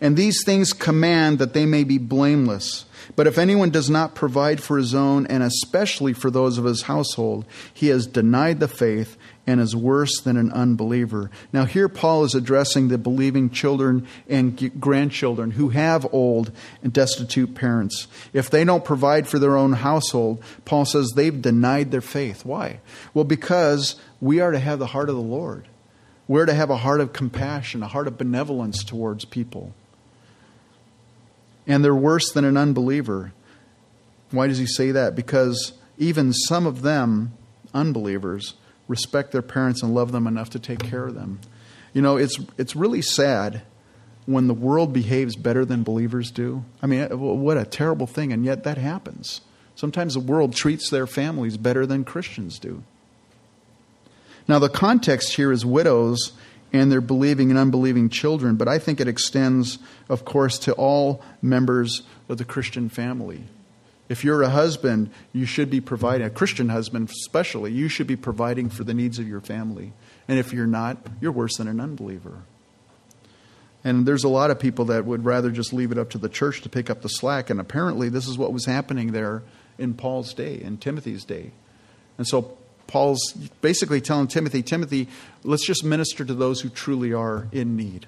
[0.00, 2.85] And these things command that they may be blameless.
[3.14, 6.82] But if anyone does not provide for his own, and especially for those of his
[6.82, 9.16] household, he has denied the faith
[9.46, 11.30] and is worse than an unbeliever.
[11.52, 16.50] Now, here Paul is addressing the believing children and grandchildren who have old
[16.82, 18.08] and destitute parents.
[18.32, 22.44] If they don't provide for their own household, Paul says they've denied their faith.
[22.44, 22.80] Why?
[23.14, 25.68] Well, because we are to have the heart of the Lord.
[26.28, 29.72] We're to have a heart of compassion, a heart of benevolence towards people.
[31.66, 33.32] And they're worse than an unbeliever.
[34.30, 35.14] Why does he say that?
[35.14, 37.32] Because even some of them,
[37.74, 38.54] unbelievers,
[38.88, 41.40] respect their parents and love them enough to take care of them.
[41.92, 43.62] You know, it's, it's really sad
[44.26, 46.64] when the world behaves better than believers do.
[46.82, 49.40] I mean, uh, what a terrible thing, and yet that happens.
[49.76, 52.82] Sometimes the world treats their families better than Christians do.
[54.48, 56.32] Now, the context here is widows
[56.72, 61.22] and their believing and unbelieving children, but I think it extends, of course, to all
[61.40, 63.44] members of the Christian family.
[64.08, 68.16] If you're a husband, you should be providing, a Christian husband especially, you should be
[68.16, 69.92] providing for the needs of your family.
[70.28, 72.42] And if you're not, you're worse than an unbeliever.
[73.82, 76.28] And there's a lot of people that would rather just leave it up to the
[76.28, 77.50] church to pick up the slack.
[77.50, 79.42] And apparently, this is what was happening there
[79.78, 81.52] in Paul's day, in Timothy's day.
[82.18, 85.08] And so Paul's basically telling Timothy, Timothy,
[85.42, 88.06] let's just minister to those who truly are in need.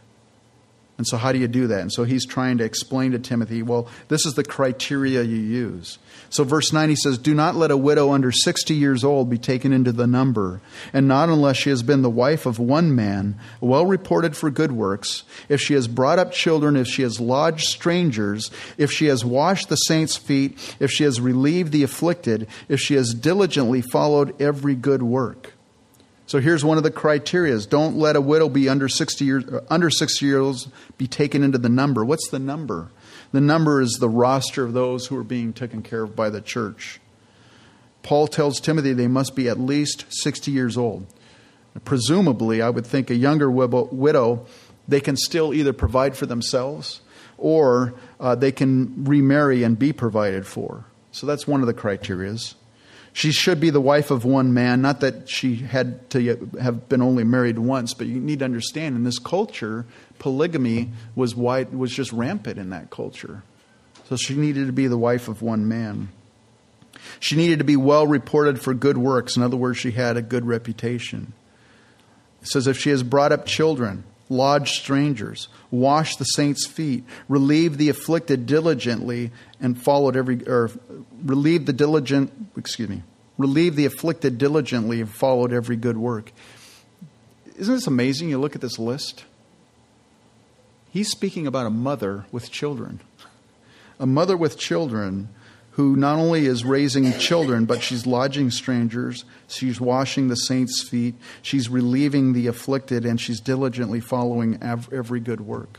[0.99, 1.81] And so, how do you do that?
[1.81, 5.99] And so, he's trying to explain to Timothy, well, this is the criteria you use.
[6.29, 9.39] So, verse 9, he says, Do not let a widow under 60 years old be
[9.39, 10.61] taken into the number,
[10.93, 14.73] and not unless she has been the wife of one man, well reported for good
[14.73, 19.25] works, if she has brought up children, if she has lodged strangers, if she has
[19.25, 24.35] washed the saints' feet, if she has relieved the afflicted, if she has diligently followed
[24.43, 25.53] every good work.
[26.29, 27.67] So here's one of the criterias.
[27.67, 31.71] Don't let a widow be under 60 years under 60 years be taken into the
[31.71, 32.05] number.
[32.05, 32.91] What's the number?
[33.33, 36.43] The number is the roster of those who are being taken care of by the
[36.43, 37.01] church.
[38.03, 41.07] Paul tells Timothy they must be at least 60 years old.
[41.87, 44.47] Presumably, I would think a younger widow,
[44.87, 47.01] they can still either provide for themselves
[47.39, 50.85] or uh, they can remarry and be provided for.
[51.11, 52.55] So that's one of the criterias.
[53.19, 57.03] She should be the wife of one man, not that she had to have been
[57.03, 59.87] only married once, but you need to understand in this culture,
[60.21, 63.43] polygamy was wide, was just rampant in that culture.
[64.09, 66.11] So she needed to be the wife of one man.
[67.19, 69.37] She needed to be well reported for good works.
[69.37, 71.33] In other words, she had a good reputation.
[72.41, 77.79] It says if she has brought up children, lodged strangers, washed the saints' feet, relieved
[77.79, 80.71] the afflicted diligently, and followed every, or
[81.25, 83.03] relieved the diligent, excuse me,
[83.37, 86.33] relieved the afflicted diligently and followed every good work.
[87.57, 88.29] Isn't this amazing?
[88.29, 89.25] You look at this list.
[90.91, 93.01] He's speaking about a mother with children.
[93.99, 95.29] A mother with children
[95.79, 101.15] who not only is raising children, but she's lodging strangers, she's washing the saints' feet,
[101.41, 105.79] she's relieving the afflicted, and she's diligently following every good work.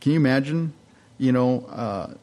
[0.00, 0.72] Can you imagine?
[1.18, 2.14] You know, uh,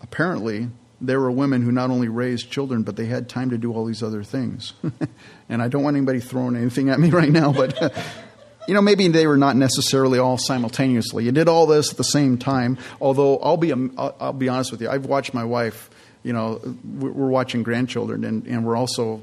[0.00, 0.70] apparently
[1.02, 3.84] there were women who not only raised children, but they had time to do all
[3.84, 4.72] these other things.
[5.50, 7.94] and I don't want anybody throwing anything at me right now, but
[8.68, 11.24] you know, maybe they were not necessarily all simultaneously.
[11.24, 12.78] You did all this at the same time.
[13.00, 15.90] Although I'll be, I'll, I'll be honest with you, I've watched my wife.
[16.22, 19.22] You know, we're watching grandchildren, and, and we're also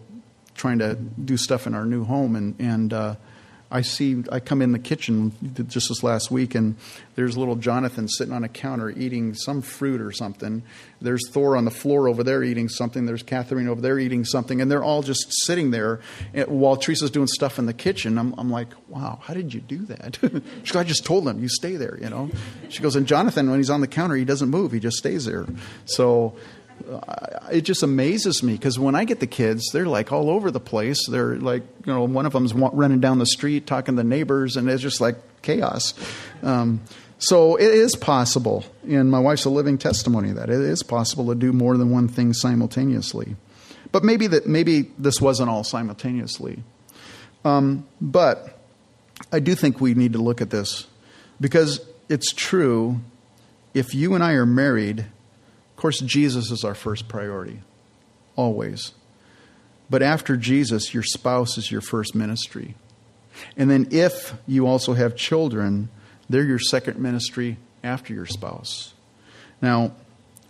[0.56, 3.15] trying to do stuff in our new home, and and uh,
[3.71, 5.32] I see, I come in the kitchen
[5.67, 6.75] just this last week, and
[7.13, 10.63] there's little Jonathan sitting on a counter eating some fruit or something.
[11.01, 13.05] There's Thor on the floor over there eating something.
[13.05, 15.99] There's Catherine over there eating something, and they're all just sitting there
[16.34, 18.17] eh, while Teresa's doing stuff in the kitchen.
[18.17, 20.17] I'm, I'm like, wow, how did you do that?
[20.63, 22.32] she goes, I just told them, you stay there, you know.
[22.69, 25.25] She goes, and Jonathan, when he's on the counter, he doesn't move, he just stays
[25.25, 25.45] there.
[25.86, 26.36] So
[27.52, 30.60] it just amazes me because when I get the kids, they're like all over the
[30.60, 31.08] place.
[31.08, 34.70] They're like, you know, one of them's running down the street talking to neighbors, and
[34.70, 35.94] it's just like chaos.
[36.44, 36.82] Um,
[37.18, 41.36] so it is possible, and my wife's a living testimony that it is possible to
[41.36, 43.36] do more than one thing simultaneously.
[43.92, 46.63] But maybe that maybe this wasn't all simultaneously.
[47.44, 48.60] Um, but
[49.32, 50.88] I do think we need to look at this
[51.42, 53.02] because it's true.
[53.74, 55.06] If you and I are married
[55.80, 57.62] of course, Jesus is our first priority,
[58.36, 58.92] always.
[59.89, 62.76] But after Jesus, your spouse is your first ministry.
[63.56, 65.88] And then if you also have children,
[66.30, 68.94] they're your second ministry after your spouse.
[69.62, 69.94] Now,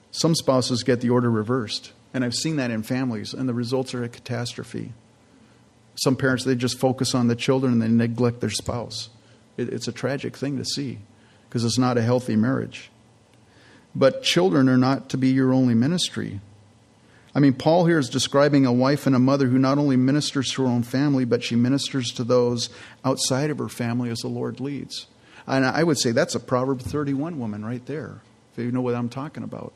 [0.09, 3.93] some spouses get the order reversed, and I've seen that in families, and the results
[3.93, 4.93] are a catastrophe.
[5.93, 9.09] Some parents, they just focus on the children and they neglect their spouse.
[9.57, 10.97] It, it's a tragic thing to see
[11.47, 12.89] because it's not a healthy marriage.
[13.95, 16.41] But children are not to be your only ministry.
[17.33, 20.51] I mean, Paul here is describing a wife and a mother who not only ministers
[20.51, 22.69] to her own family, but she ministers to those
[23.05, 25.07] outside of her family as the Lord leads.
[25.45, 28.21] And I would say that's a Proverb 31 woman right there,
[28.55, 29.73] if you know what I'm talking about.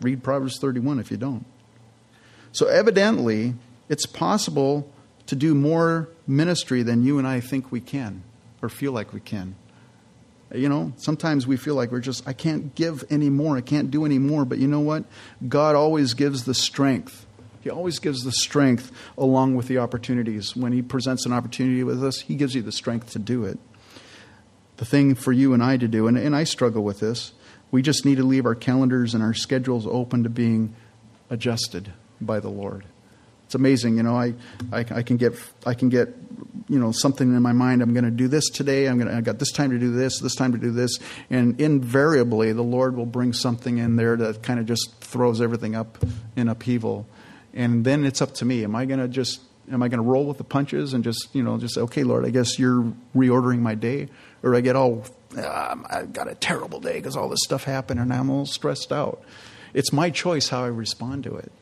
[0.00, 1.46] Read Proverbs 31 if you don't.
[2.52, 3.54] So, evidently,
[3.88, 4.90] it's possible
[5.26, 8.22] to do more ministry than you and I think we can
[8.62, 9.56] or feel like we can.
[10.54, 13.56] You know, sometimes we feel like we're just, I can't give anymore.
[13.56, 14.44] I can't do anymore.
[14.44, 15.04] But you know what?
[15.48, 17.26] God always gives the strength.
[17.60, 20.54] He always gives the strength along with the opportunities.
[20.54, 23.58] When He presents an opportunity with us, He gives you the strength to do it.
[24.76, 27.32] The thing for you and I to do, and, and I struggle with this,
[27.70, 30.74] we just need to leave our calendars and our schedules open to being
[31.30, 32.84] adjusted by the Lord.
[33.54, 34.16] It's amazing, you know.
[34.16, 34.34] I,
[34.72, 36.08] I, I can get I can get
[36.68, 37.82] you know something in my mind.
[37.82, 38.88] I'm going to do this today.
[38.88, 40.98] I'm going to I got this time to do this, this time to do this,
[41.30, 45.76] and invariably the Lord will bring something in there that kind of just throws everything
[45.76, 45.98] up
[46.34, 47.06] in upheaval,
[47.52, 48.64] and then it's up to me.
[48.64, 49.40] Am I going to just
[49.70, 52.02] am I going to roll with the punches and just you know just say, okay,
[52.02, 54.08] Lord, I guess you're reordering my day,
[54.42, 55.04] or I get all
[55.38, 58.90] ah, I've got a terrible day because all this stuff happened and I'm all stressed
[58.90, 59.22] out.
[59.74, 61.52] It's my choice how I respond to it.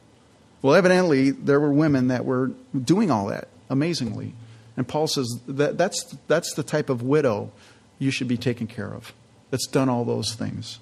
[0.62, 4.34] Well, evidently, there were women that were doing all that amazingly.
[4.76, 7.50] And Paul says that that's, that's the type of widow
[7.98, 9.12] you should be taken care of
[9.50, 10.78] that's done all those things.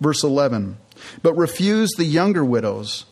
[0.00, 0.76] Verse 11
[1.22, 3.06] But refuse the younger widows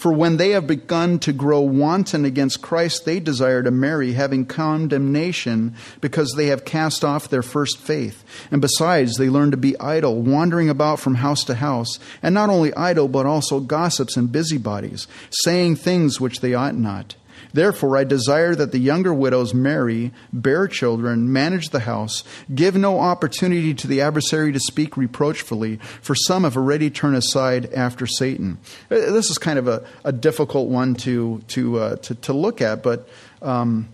[0.00, 4.46] for when they have begun to grow wanton against Christ, they desire to marry, having
[4.46, 8.24] condemnation because they have cast off their first faith.
[8.50, 12.48] And besides, they learn to be idle, wandering about from house to house, and not
[12.48, 15.06] only idle, but also gossips and busybodies,
[15.44, 17.14] saying things which they ought not.
[17.52, 23.00] Therefore, I desire that the younger widows marry, bear children, manage the house, give no
[23.00, 28.58] opportunity to the adversary to speak reproachfully, for some have already turned aside after Satan.
[28.90, 32.60] Uh, this is kind of a, a difficult one to, to, uh, to, to, look
[32.60, 33.08] at, but
[33.42, 33.88] um,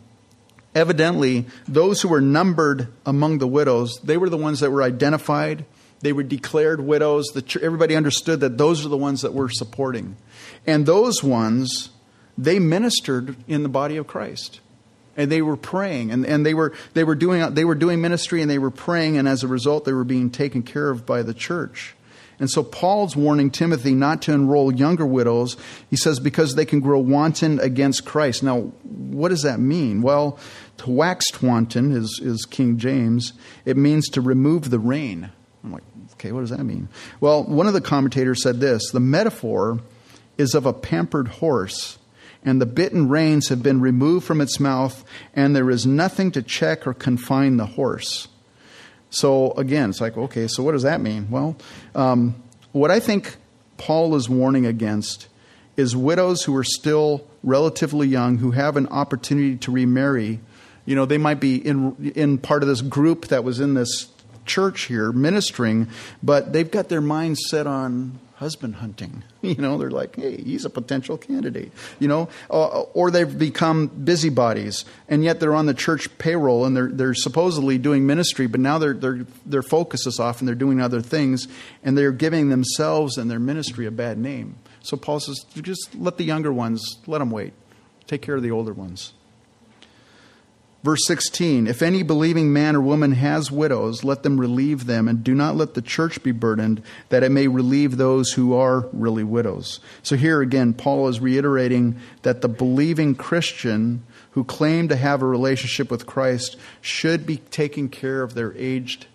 [0.75, 5.65] evidently, those who were numbered among the widows, they were the ones that were identified.
[6.01, 7.27] They were declared widows.
[7.29, 10.17] The, everybody understood that those are the ones that we're supporting.
[10.67, 11.91] And those ones
[12.39, 14.61] they ministered in the body of Christ.
[15.17, 18.43] And they were praying and, and they were they were doing they were doing ministry
[18.43, 21.23] and they were praying and as a result they were being taken care of by
[21.23, 21.97] the church.
[22.39, 25.57] And so Paul's warning Timothy not to enroll younger widows.
[25.89, 28.43] He says because they can grow wanton against Christ.
[28.43, 30.03] Now, what does that mean?
[30.03, 30.39] Well,
[30.79, 33.33] to wax wanton is, is King James.
[33.65, 35.31] It means to remove the rein.
[35.65, 36.89] I'm like, okay, what does that mean?
[37.21, 39.81] Well, one of the commentators said this the metaphor
[40.37, 41.99] is of a pampered horse
[42.45, 46.43] and the bitten reins have been removed from its mouth, and there is nothing to
[46.43, 48.29] check or confine the horse.
[49.11, 51.29] So, again, it's like, okay, so what does that mean?
[51.31, 51.57] Well,
[51.95, 52.35] um,
[52.73, 53.37] what I think
[53.79, 55.29] Paul is warning against
[55.77, 60.41] is widows who are still relatively young, who have an opportunity to remarry.
[60.85, 64.09] You know, they might be in, in part of this group that was in this
[64.47, 65.89] church here ministering,
[66.23, 69.23] but they've got their minds set on husband hunting.
[69.47, 71.71] You know, they're like, hey, he's a potential candidate.
[72.01, 76.77] You know, uh, or they've become busybodies, and yet they're on the church payroll and
[76.77, 80.57] they're they're supposedly doing ministry, but now their their their focus is off and they're
[80.57, 81.47] doing other things,
[81.85, 84.57] and they're giving themselves and their ministry a bad name.
[84.83, 87.53] So Paul says, just let the younger ones let them wait.
[88.09, 89.13] Take care of the older ones.
[90.87, 95.25] Verse 16 If any believing man or woman has widows, let them relieve them, and
[95.25, 99.25] do not let the church be burdened, that it may relieve those who are really
[99.25, 99.81] widows.
[100.05, 105.27] So here again, Paul is reiterating that the believing Christian who claim to have a
[105.27, 109.07] relationship with Christ should be taking care of their aged,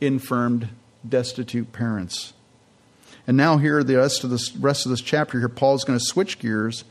[0.00, 0.70] infirmed,
[1.06, 2.32] destitute parents.
[3.26, 6.04] And now, here, the rest of this, rest of this chapter, here, Paul's going to
[6.06, 6.84] switch gears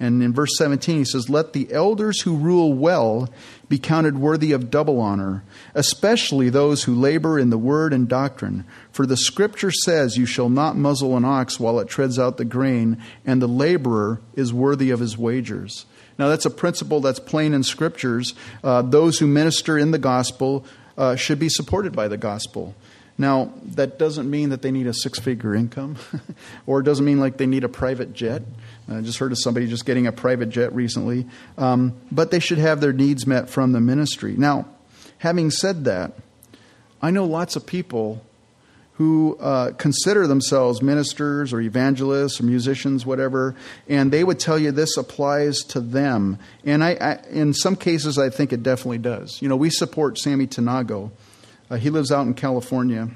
[0.00, 3.28] and in verse 17, he says, Let the elders who rule well
[3.68, 8.64] be counted worthy of double honor, especially those who labor in the word and doctrine.
[8.90, 12.44] For the scripture says, You shall not muzzle an ox while it treads out the
[12.44, 15.86] grain, and the laborer is worthy of his wagers.
[16.18, 18.34] Now, that's a principle that's plain in scriptures.
[18.62, 20.66] Uh, those who minister in the gospel
[20.98, 22.74] uh, should be supported by the gospel.
[23.18, 25.96] Now, that doesn't mean that they need a six figure income,
[26.66, 28.42] or it doesn't mean like they need a private jet.
[28.88, 31.26] I just heard of somebody just getting a private jet recently.
[31.56, 34.34] Um, but they should have their needs met from the ministry.
[34.36, 34.66] Now,
[35.18, 36.12] having said that,
[37.00, 38.24] I know lots of people
[38.94, 43.56] who uh, consider themselves ministers or evangelists or musicians, whatever,
[43.88, 46.38] and they would tell you this applies to them.
[46.64, 49.40] And I, I in some cases, I think it definitely does.
[49.40, 51.10] You know, we support Samy Tanagho.
[51.72, 53.08] Uh, he lives out in California,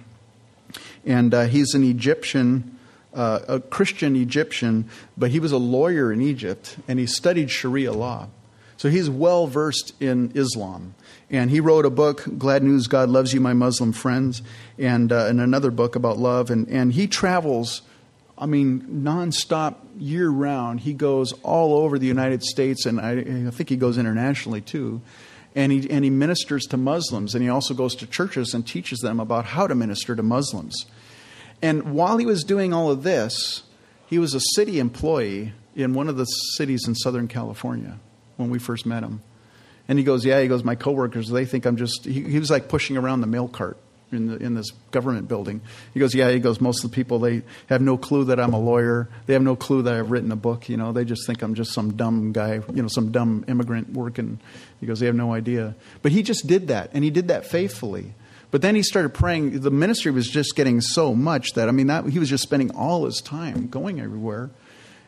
[1.05, 2.73] and uh, he's an Egyptian
[3.13, 7.93] uh, a Christian Egyptian, but he was a lawyer in Egypt and he studied Sharia
[7.93, 8.29] law.
[8.77, 10.95] So he's well versed in Islam.
[11.31, 14.43] And he wrote a book, Glad News God Loves You, My Muslim Friends,
[14.79, 16.51] and, uh, and another book about love.
[16.51, 17.81] And, and he travels,
[18.37, 20.81] I mean, nonstop, year round.
[20.81, 25.01] He goes all over the United States, and I, I think he goes internationally too.
[25.57, 29.01] And he, and he ministers to Muslims, and he also goes to churches and teaches
[29.01, 30.87] them about how to minister to Muslims.
[31.63, 33.63] And while he was doing all of this,
[34.07, 37.99] he was a city employee in one of the cities in Southern California
[38.37, 39.23] when we first met him.
[39.89, 42.51] And he goes, Yeah, he goes, my coworkers, they think I'm just, he, he was
[42.51, 43.79] like pushing around the mail cart
[44.13, 45.61] in, the, in this government building.
[45.93, 48.53] He goes, Yeah, he goes, most of the people, they have no clue that I'm
[48.53, 49.09] a lawyer.
[49.27, 50.69] They have no clue that I've written a book.
[50.69, 53.93] You know, they just think I'm just some dumb guy, you know, some dumb immigrant
[53.93, 54.41] working.
[54.81, 55.75] He goes, They have no idea.
[56.03, 58.15] But he just did that, and he did that faithfully.
[58.51, 59.61] But then he started praying.
[59.61, 62.71] The ministry was just getting so much that, I mean, that, he was just spending
[62.71, 64.51] all his time going everywhere.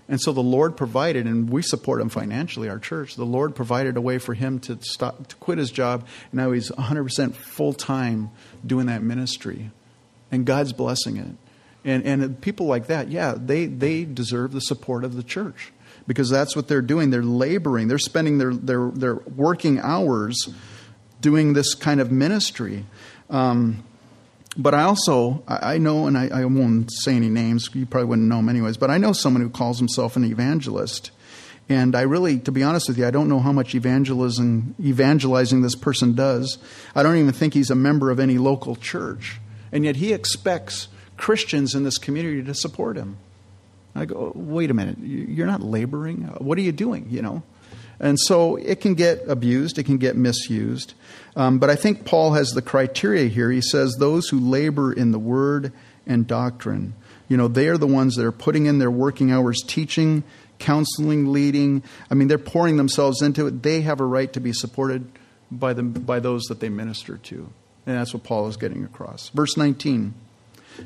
[0.09, 3.17] And so the Lord provided, and we support him financially, our church.
[3.17, 6.07] The Lord provided a way for him to stop, to quit his job.
[6.33, 8.31] And now he's 100% full time
[8.67, 9.71] doing that ministry.
[10.31, 11.37] And God's blessing it.
[11.85, 15.73] And, and people like that, yeah, they, they deserve the support of the church
[16.07, 17.11] because that's what they're doing.
[17.11, 20.49] They're laboring, they're spending their, their, their working hours
[21.21, 22.87] doing this kind of ministry.
[23.31, 23.85] Um,
[24.59, 27.71] but I also I know, and I, I, won't say any names.
[27.73, 28.77] You probably wouldn't know him anyways.
[28.77, 31.13] But I know someone who calls himself an evangelist,
[31.69, 35.63] and I really, to be honest with you, I don't know how much evangelism evangelizing
[35.63, 36.59] this person does.
[36.95, 39.41] I don't even think he's a member of any local church,
[39.71, 43.19] and yet he expects Christians in this community to support him.
[43.95, 46.23] I go, wait a minute, you're not laboring.
[46.39, 47.07] What are you doing?
[47.11, 47.43] You know.
[48.01, 50.95] And so it can get abused, it can get misused.
[51.37, 53.51] Um, but I think Paul has the criteria here.
[53.51, 55.73] He says those who labor in the word
[56.07, 56.95] and doctrine,
[57.29, 60.23] you know, they are the ones that are putting in their working hours teaching,
[60.59, 61.83] counseling, leading.
[62.11, 63.63] I mean, they're pouring themselves into it.
[63.63, 65.11] They have a right to be supported
[65.51, 67.51] by, the, by those that they minister to.
[67.87, 69.31] And that's what Paul is getting across.
[69.31, 70.15] Verse 19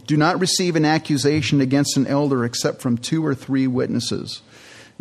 [0.06, 4.42] Do not receive an accusation against an elder except from two or three witnesses.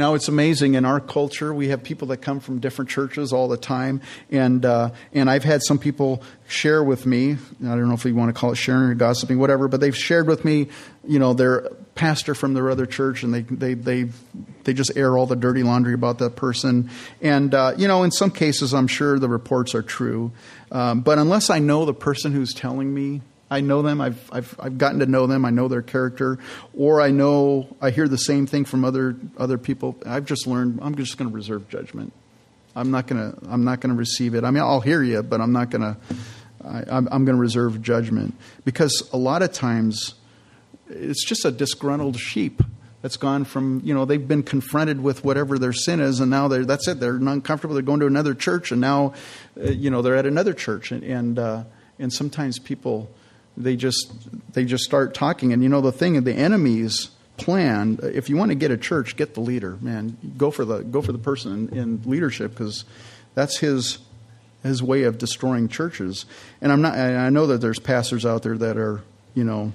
[0.01, 3.47] Now, it's amazing in our culture, we have people that come from different churches all
[3.47, 4.01] the time.
[4.31, 8.15] And, uh, and I've had some people share with me, I don't know if you
[8.15, 10.69] want to call it sharing or gossiping, whatever, but they've shared with me,
[11.07, 14.09] you know, their pastor from their other church, and they, they, they,
[14.63, 16.89] they just air all the dirty laundry about that person.
[17.21, 20.31] And, uh, you know, in some cases, I'm sure the reports are true.
[20.71, 23.21] Um, but unless I know the person who's telling me
[23.51, 23.99] I know them.
[23.99, 25.43] I've, I've, I've gotten to know them.
[25.43, 26.39] I know their character.
[26.73, 29.97] Or I know, I hear the same thing from other, other people.
[30.05, 32.13] I've just learned, I'm just going to reserve judgment.
[32.77, 34.45] I'm not going to, I'm not going to receive it.
[34.45, 35.97] I mean, I'll hear you, but I'm not going to,
[36.63, 38.33] I'm, going to reserve judgment.
[38.63, 40.13] Because a lot of times,
[40.87, 42.63] it's just a disgruntled sheep
[43.01, 46.47] that's gone from you know they've been confronted with whatever their sin is and now
[46.47, 49.11] they're that's it they're uncomfortable they're going to another church and now
[49.57, 51.63] uh, you know they're at another church and and, uh,
[51.97, 53.09] and sometimes people
[53.57, 54.11] they just
[54.53, 57.99] they just start talking and you know the thing the enemy's plan.
[58.03, 60.17] If you want to get a church, get the leader, man.
[60.37, 62.85] Go for the go for the person in, leadership because
[63.33, 63.97] that's his
[64.63, 66.25] his way of destroying churches.
[66.61, 66.97] And I'm not.
[66.97, 69.01] I know that there's pastors out there that are
[69.33, 69.73] you know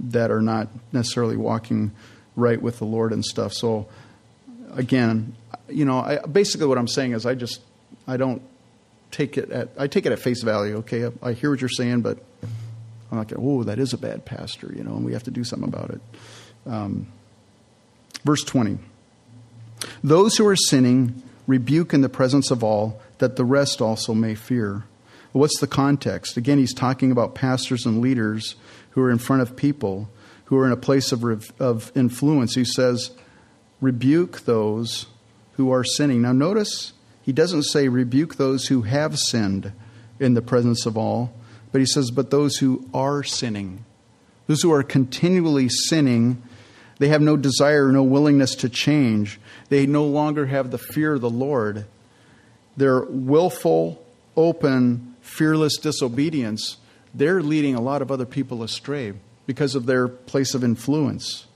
[0.00, 1.92] that are not necessarily walking
[2.36, 3.52] right with the Lord and stuff.
[3.52, 3.86] So
[4.74, 5.34] again,
[5.68, 7.60] you know, I, basically what I'm saying is I just
[8.06, 8.42] I don't
[9.10, 10.78] take it at I take it at face value.
[10.78, 12.18] Okay, I, I hear what you're saying, but
[13.10, 15.44] I'm like, oh, that is a bad pastor, you know, and we have to do
[15.44, 16.00] something about it.
[16.66, 17.06] Um,
[18.24, 18.78] verse 20
[20.02, 24.34] Those who are sinning rebuke in the presence of all, that the rest also may
[24.34, 24.84] fear.
[25.32, 26.36] What's the context?
[26.36, 28.56] Again, he's talking about pastors and leaders
[28.90, 30.08] who are in front of people,
[30.46, 32.54] who are in a place of, of influence.
[32.54, 33.12] He says,
[33.80, 35.06] rebuke those
[35.52, 36.22] who are sinning.
[36.22, 36.92] Now, notice
[37.22, 39.72] he doesn't say rebuke those who have sinned
[40.18, 41.32] in the presence of all,
[41.78, 43.84] but he says, but those who are sinning.
[44.48, 46.42] Those who are continually sinning,
[46.98, 49.38] they have no desire, no willingness to change.
[49.68, 51.86] They no longer have the fear of the Lord.
[52.76, 54.04] Their willful,
[54.36, 56.78] open, fearless disobedience,
[57.14, 59.12] they're leading a lot of other people astray
[59.46, 61.46] because of their place of influence.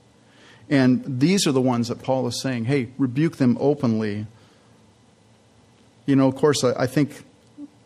[0.69, 4.25] And these are the ones that Paul is saying, hey, rebuke them openly.
[6.05, 7.25] You know, of course, I, I think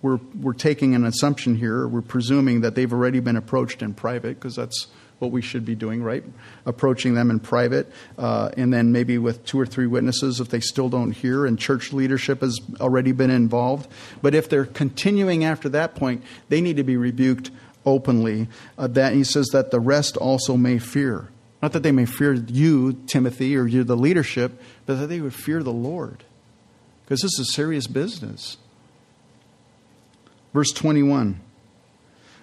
[0.02, 1.88] we're, we're taking an assumption here.
[1.88, 4.88] We're presuming that they've already been approached in private because that's
[5.20, 6.24] what we should be doing, right?
[6.66, 10.60] Approaching them in private, uh, and then maybe with two or three witnesses if they
[10.60, 13.90] still don't hear, and church leadership has already been involved.
[14.22, 17.50] But if they're continuing after that point, they need to be rebuked
[17.86, 18.48] openly.
[18.78, 21.30] Uh, that he says that the rest also may fear.
[21.62, 25.34] Not that they may fear you, Timothy, or you, the leadership, but that they would
[25.34, 26.24] fear the Lord.
[27.04, 28.58] Because this is serious business.
[30.58, 31.40] Verse 21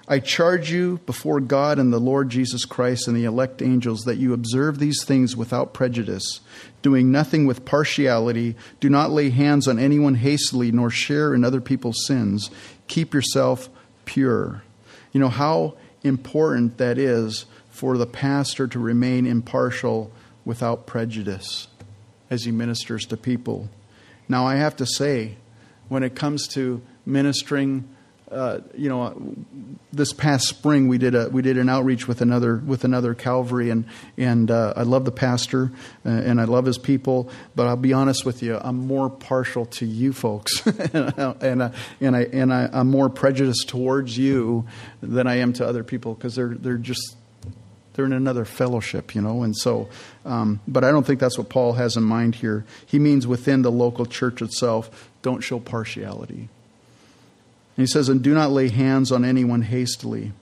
[0.07, 4.19] I charge you before God and the Lord Jesus Christ and the elect angels that
[4.19, 6.39] you observe these things without prejudice,
[6.81, 8.55] doing nothing with partiality.
[8.79, 12.53] Do not lay hands on anyone hastily, nor share in other people's sins.
[12.87, 13.69] Keep yourself
[14.05, 14.63] pure.
[15.11, 20.13] You know how important that is for the pastor to remain impartial
[20.45, 21.67] without prejudice
[22.31, 23.71] as he ministers to people.
[24.29, 25.35] Now, I have to say,
[25.89, 27.89] when it comes to ministering
[28.35, 29.37] uh, you know,
[29.93, 33.71] this past spring we did a we did an outreach with another with another Calvary,
[33.71, 33.85] and
[34.19, 35.71] and uh, I love the pastor
[36.05, 39.67] uh, and I love his people, but I'll be honest with you, I'm more partial
[39.67, 41.71] to you folks, and and, uh,
[42.01, 44.67] and I and I, I'm more prejudiced towards you
[45.01, 47.17] than I am to other people because they're they're just
[47.95, 49.89] they're in another fellowship, you know, and so.
[50.25, 52.65] Um, but I don't think that's what Paul has in mind here.
[52.85, 56.49] He means within the local church itself, don't show partiality.
[57.77, 60.33] And he says, and do not lay hands on anyone hastily.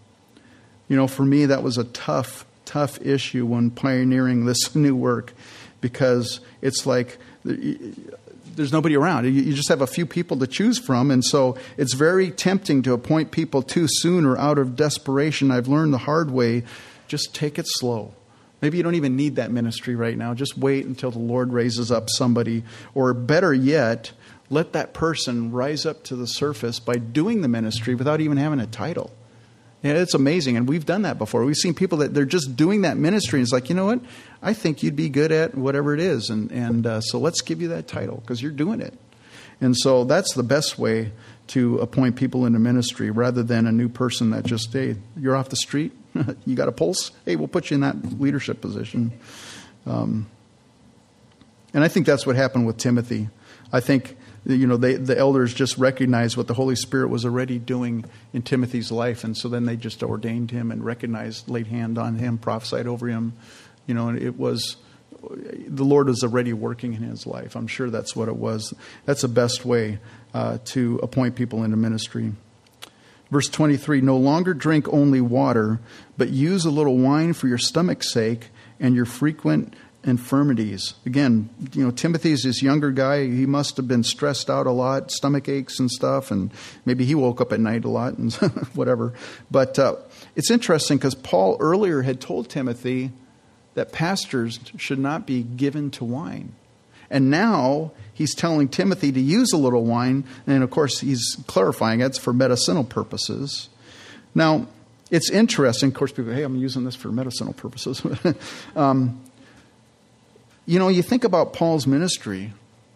[0.89, 5.33] You know, for me, that was a tough, tough issue when pioneering this new work
[5.81, 9.25] because it's like there's nobody around.
[9.25, 11.11] You just have a few people to choose from.
[11.11, 15.51] And so it's very tempting to appoint people too soon or out of desperation.
[15.51, 16.65] I've learned the hard way
[17.09, 18.15] just take it slow.
[18.63, 20.35] Maybe you don't even need that ministry right now.
[20.35, 22.63] Just wait until the Lord raises up somebody.
[22.95, 24.13] Or better yet,
[24.53, 28.61] let that person rise up to the surface by doing the ministry without even having
[28.61, 29.11] a title.
[29.83, 30.57] Yeah, it's amazing.
[30.57, 31.45] And we've done that before.
[31.45, 33.41] We've seen people that they're just doing that ministry.
[33.41, 34.01] And it's like, you know what?
[34.43, 36.31] I think you'd be good at whatever it is.
[36.31, 38.97] And, and uh, so let's give you that title because you're doing it.
[39.61, 41.13] And so that's the best way
[41.49, 45.49] to appoint people into ministry rather than a new person that just, hey, you're off
[45.49, 45.93] the street.
[46.47, 47.11] you got a pulse?
[47.25, 49.13] Hey, we'll put you in that leadership position.
[49.87, 50.29] Um,
[51.75, 53.31] and I think that's what happened with Timothy.
[53.73, 57.59] I think you know, they, the elders just recognized what the Holy Spirit was already
[57.59, 61.99] doing in Timothy's life, and so then they just ordained him and recognized, laid hand
[61.99, 63.35] on him, prophesied over him.
[63.87, 64.77] You know, and it was
[65.67, 67.55] the Lord was already working in his life.
[67.55, 68.75] I'm sure that's what it was.
[69.05, 69.99] That's the best way
[70.35, 72.33] uh, to appoint people into ministry.
[73.31, 75.81] Verse 23 No longer drink only water,
[76.17, 78.49] but use a little wine for your stomach's sake
[78.81, 79.75] and your frequent
[80.05, 80.95] infirmities.
[81.07, 83.25] Again, you know, Timothy's this younger guy.
[83.25, 86.51] He must have been stressed out a lot, stomach aches and stuff, and
[86.85, 88.33] maybe he woke up at night a lot and
[88.75, 89.13] whatever.
[89.51, 89.97] But uh,
[90.35, 93.13] it's interesting because Paul earlier had told Timothy
[93.75, 96.55] that pastors should not be given to wine.
[97.11, 102.01] And now he's telling Timothy to use a little wine, and of course, he's clarifying
[102.01, 103.69] it's for medicinal purposes.
[104.35, 104.67] Now,
[105.11, 105.91] it's interesting.
[105.91, 108.03] Of course, people, hey, I'm using this for medicinal purposes.
[108.77, 109.21] um,
[110.67, 112.53] you know, you think about Paul's ministry,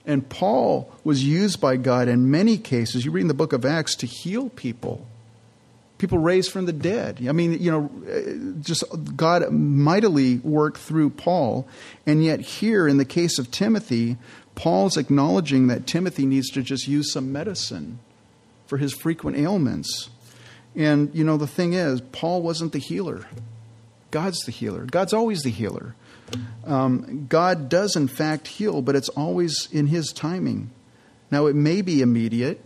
[0.07, 3.05] and Paul was used by God in many cases.
[3.05, 5.07] You read in the book of Acts to heal people.
[5.99, 7.25] people raised from the dead.
[7.29, 8.85] I mean, you know, just
[9.17, 11.67] God mightily worked through Paul.
[12.07, 14.17] And yet, here in the case of Timothy,
[14.55, 17.99] Paul's acknowledging that Timothy needs to just use some medicine
[18.67, 20.11] for his frequent ailments.
[20.75, 23.27] And, you know, the thing is, Paul wasn't the healer,
[24.11, 24.85] God's the healer.
[24.85, 25.95] God's always the healer.
[26.65, 30.71] Um, God does, in fact, heal, but it's always in his timing.
[31.31, 32.61] Now, it may be immediate,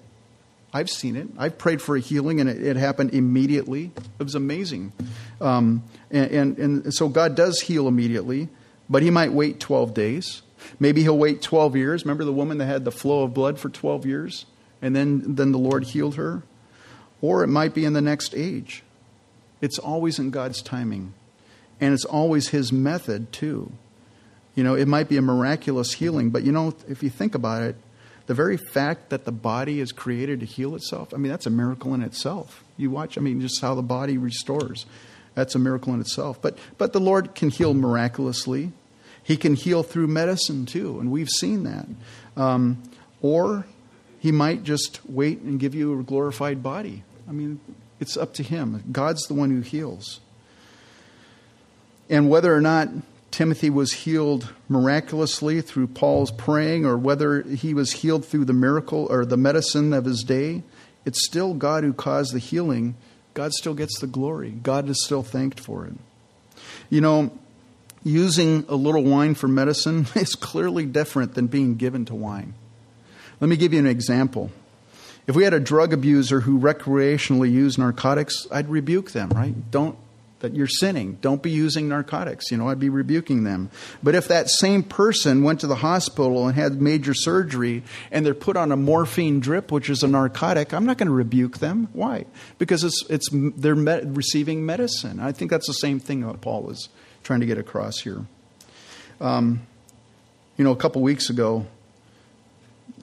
[0.73, 1.29] I've seen it.
[1.37, 3.91] I've prayed for a healing and it, it happened immediately.
[4.19, 4.93] It was amazing.
[5.41, 8.49] Um, and, and, and so God does heal immediately,
[8.89, 10.43] but He might wait 12 days.
[10.79, 12.05] Maybe He'll wait 12 years.
[12.05, 14.47] Remember the woman that had the flow of blood for 12 years?
[14.81, 16.43] And then, then the Lord healed her?
[17.21, 18.83] Or it might be in the next age.
[19.61, 21.15] It's always in God's timing.
[21.81, 23.72] And it's always His method, too.
[24.55, 27.62] You know, it might be a miraculous healing, but you know, if you think about
[27.62, 27.76] it,
[28.26, 31.51] the very fact that the body is created to heal itself, I mean, that's a
[31.51, 32.62] miracle in itself.
[32.76, 34.87] You watch, I mean, just how the body restores.
[35.35, 36.41] That's a miracle in itself.
[36.43, 38.72] But, but the Lord can heal miraculously.
[39.22, 41.87] He can heal through medicine too, and we've seen that.
[42.37, 42.83] Um,
[43.22, 43.66] or
[44.18, 47.05] He might just wait and give you a glorified body.
[47.28, 47.61] I mean,
[47.99, 48.83] it's up to Him.
[48.91, 50.20] God's the one who heals.
[52.11, 52.89] And whether or not
[53.31, 59.07] Timothy was healed miraculously through Paul's praying or whether he was healed through the miracle
[59.09, 60.65] or the medicine of his day,
[61.05, 62.97] it's still God who caused the healing.
[63.33, 64.51] God still gets the glory.
[64.51, 65.95] God is still thanked for it.
[66.91, 67.31] You know,
[68.03, 72.55] using a little wine for medicine is clearly different than being given to wine.
[73.41, 74.51] Let me give you an example.
[75.27, 79.71] If we had a drug abuser who recreationally used narcotics, I'd rebuke them, right?
[79.71, 79.97] Don't
[80.41, 81.18] that you're sinning.
[81.20, 82.51] Don't be using narcotics.
[82.51, 83.70] You know, I'd be rebuking them.
[84.03, 88.34] But if that same person went to the hospital and had major surgery and they're
[88.34, 91.88] put on a morphine drip, which is a narcotic, I'm not going to rebuke them.
[91.93, 92.24] Why?
[92.59, 95.20] Because it's, it's they're me- receiving medicine.
[95.20, 96.88] I think that's the same thing that Paul was
[97.22, 98.24] trying to get across here.
[99.20, 99.66] Um,
[100.57, 101.66] you know, a couple weeks ago,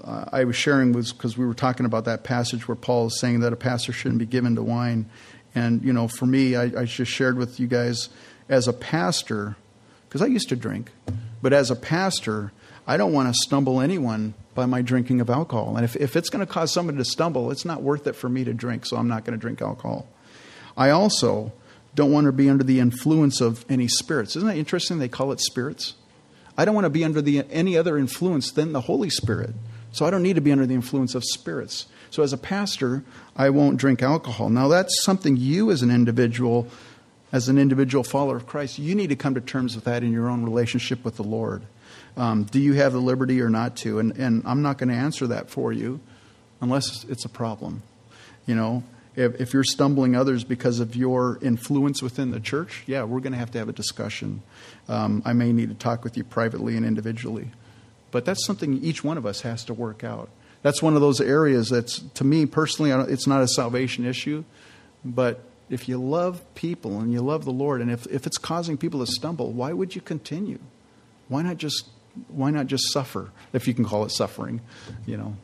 [0.04, 3.20] uh, I was sharing was because we were talking about that passage where Paul is
[3.20, 5.10] saying that a pastor shouldn't be given to wine.
[5.58, 8.10] And, you know, for me, I, I just shared with you guys
[8.48, 9.56] as a pastor,
[10.08, 10.92] because I used to drink,
[11.42, 12.52] but as a pastor,
[12.86, 15.76] I don't want to stumble anyone by my drinking of alcohol.
[15.76, 18.30] And if, if it's going to cause somebody to stumble, it's not worth it for
[18.30, 20.08] me to drink, so I'm not going to drink alcohol.
[20.78, 21.52] I also
[21.96, 24.36] don't want to be under the influence of any spirits.
[24.36, 25.00] Isn't that interesting?
[25.00, 25.96] They call it spirits.
[26.56, 29.56] I don't want to be under the, any other influence than the Holy Spirit.
[29.92, 31.88] So I don't need to be under the influence of spirits.
[32.10, 33.04] So as a pastor,
[33.36, 34.50] I won't drink alcohol.
[34.50, 36.68] Now that's something you as an individual,
[37.32, 40.12] as an individual follower of Christ, you need to come to terms with that in
[40.12, 41.64] your own relationship with the Lord.
[42.16, 44.00] Um, do you have the liberty or not to?
[44.00, 46.00] And, and I'm not going to answer that for you
[46.62, 47.84] unless it's a problem.
[48.48, 48.84] You know,
[49.16, 53.34] if, if you're stumbling others because of your influence within the church, yeah, we're going
[53.34, 54.42] to have to have a discussion.
[54.88, 57.52] Um, I may need to talk with you privately and individually.
[58.12, 60.30] But that's something each one of us has to work out
[60.62, 64.44] that's one of those areas that's, to me personally, it's not a salvation issue.
[65.06, 68.78] But if you love people and you love the Lord, and if, if it's causing
[68.78, 70.60] people to stumble, why would you continue?
[71.28, 71.90] Why not just
[72.30, 74.62] why not just suffer, if you can call it suffering,
[75.06, 75.36] you know?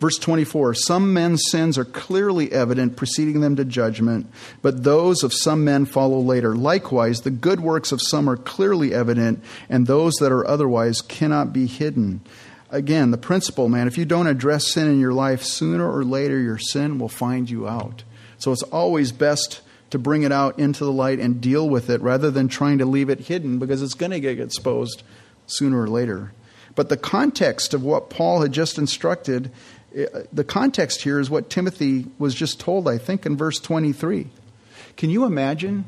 [0.00, 4.32] Verse 24 Some men's sins are clearly evident, preceding them to judgment,
[4.62, 6.56] but those of some men follow later.
[6.56, 11.52] Likewise, the good works of some are clearly evident, and those that are otherwise cannot
[11.52, 12.22] be hidden
[12.70, 16.38] again, the principle, man, if you don't address sin in your life, sooner or later
[16.38, 18.04] your sin will find you out.
[18.38, 19.60] So it's always best
[19.90, 22.86] to bring it out into the light and deal with it rather than trying to
[22.86, 25.02] leave it hidden because it's going to get exposed
[25.46, 26.32] sooner or later.
[26.76, 29.50] But the context of what Paul had just instructed,
[29.94, 34.28] eh, the context here is what Timothy was just told, I think, in verse 23.
[34.96, 35.84] Can you imagine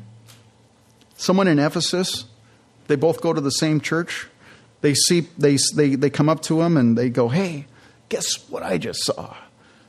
[1.15, 2.25] someone in Ephesus?
[2.87, 4.27] They both go to the same church
[4.83, 7.65] they see they, they, they come up to him and they go, Hey,
[8.09, 9.35] guess what I just saw?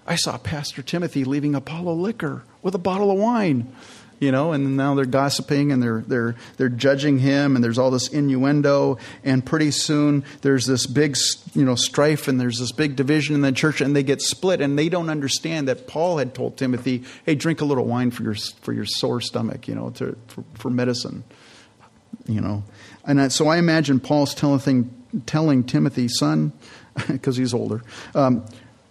[0.07, 3.75] I saw Pastor Timothy leaving Apollo liquor with a bottle of wine.
[4.21, 7.91] You know, and now they're gossiping and they're they're they're judging him, and there's all
[7.91, 11.17] this innuendo, and pretty soon there's this big
[11.53, 14.61] you know strife, and there's this big division in the church, and they get split,
[14.61, 18.23] and they don't understand that Paul had told Timothy, "Hey, drink a little wine for
[18.23, 21.25] your for your sore stomach, you know, to, for, for medicine."
[22.27, 22.63] You know,
[23.07, 24.91] and so I imagine Paul's telling,
[25.27, 26.53] telling Timothy, son,
[27.09, 27.83] because he's older,
[28.15, 28.45] um,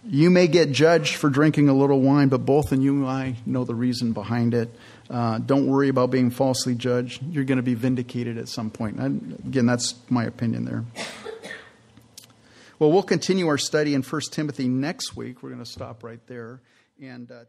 [0.05, 3.35] you may get judged for drinking a little wine, but both and you and I
[3.45, 4.69] know the reason behind it.
[5.09, 7.23] Uh, don't worry about being falsely judged.
[7.31, 8.99] You're going to be vindicated at some point.
[8.99, 10.83] Again, that's my opinion there.
[12.79, 15.41] Well, we'll continue our study in 1 Timothy next week.
[15.41, 16.59] We're going to stop right there.
[17.01, 17.31] And.
[17.31, 17.43] Uh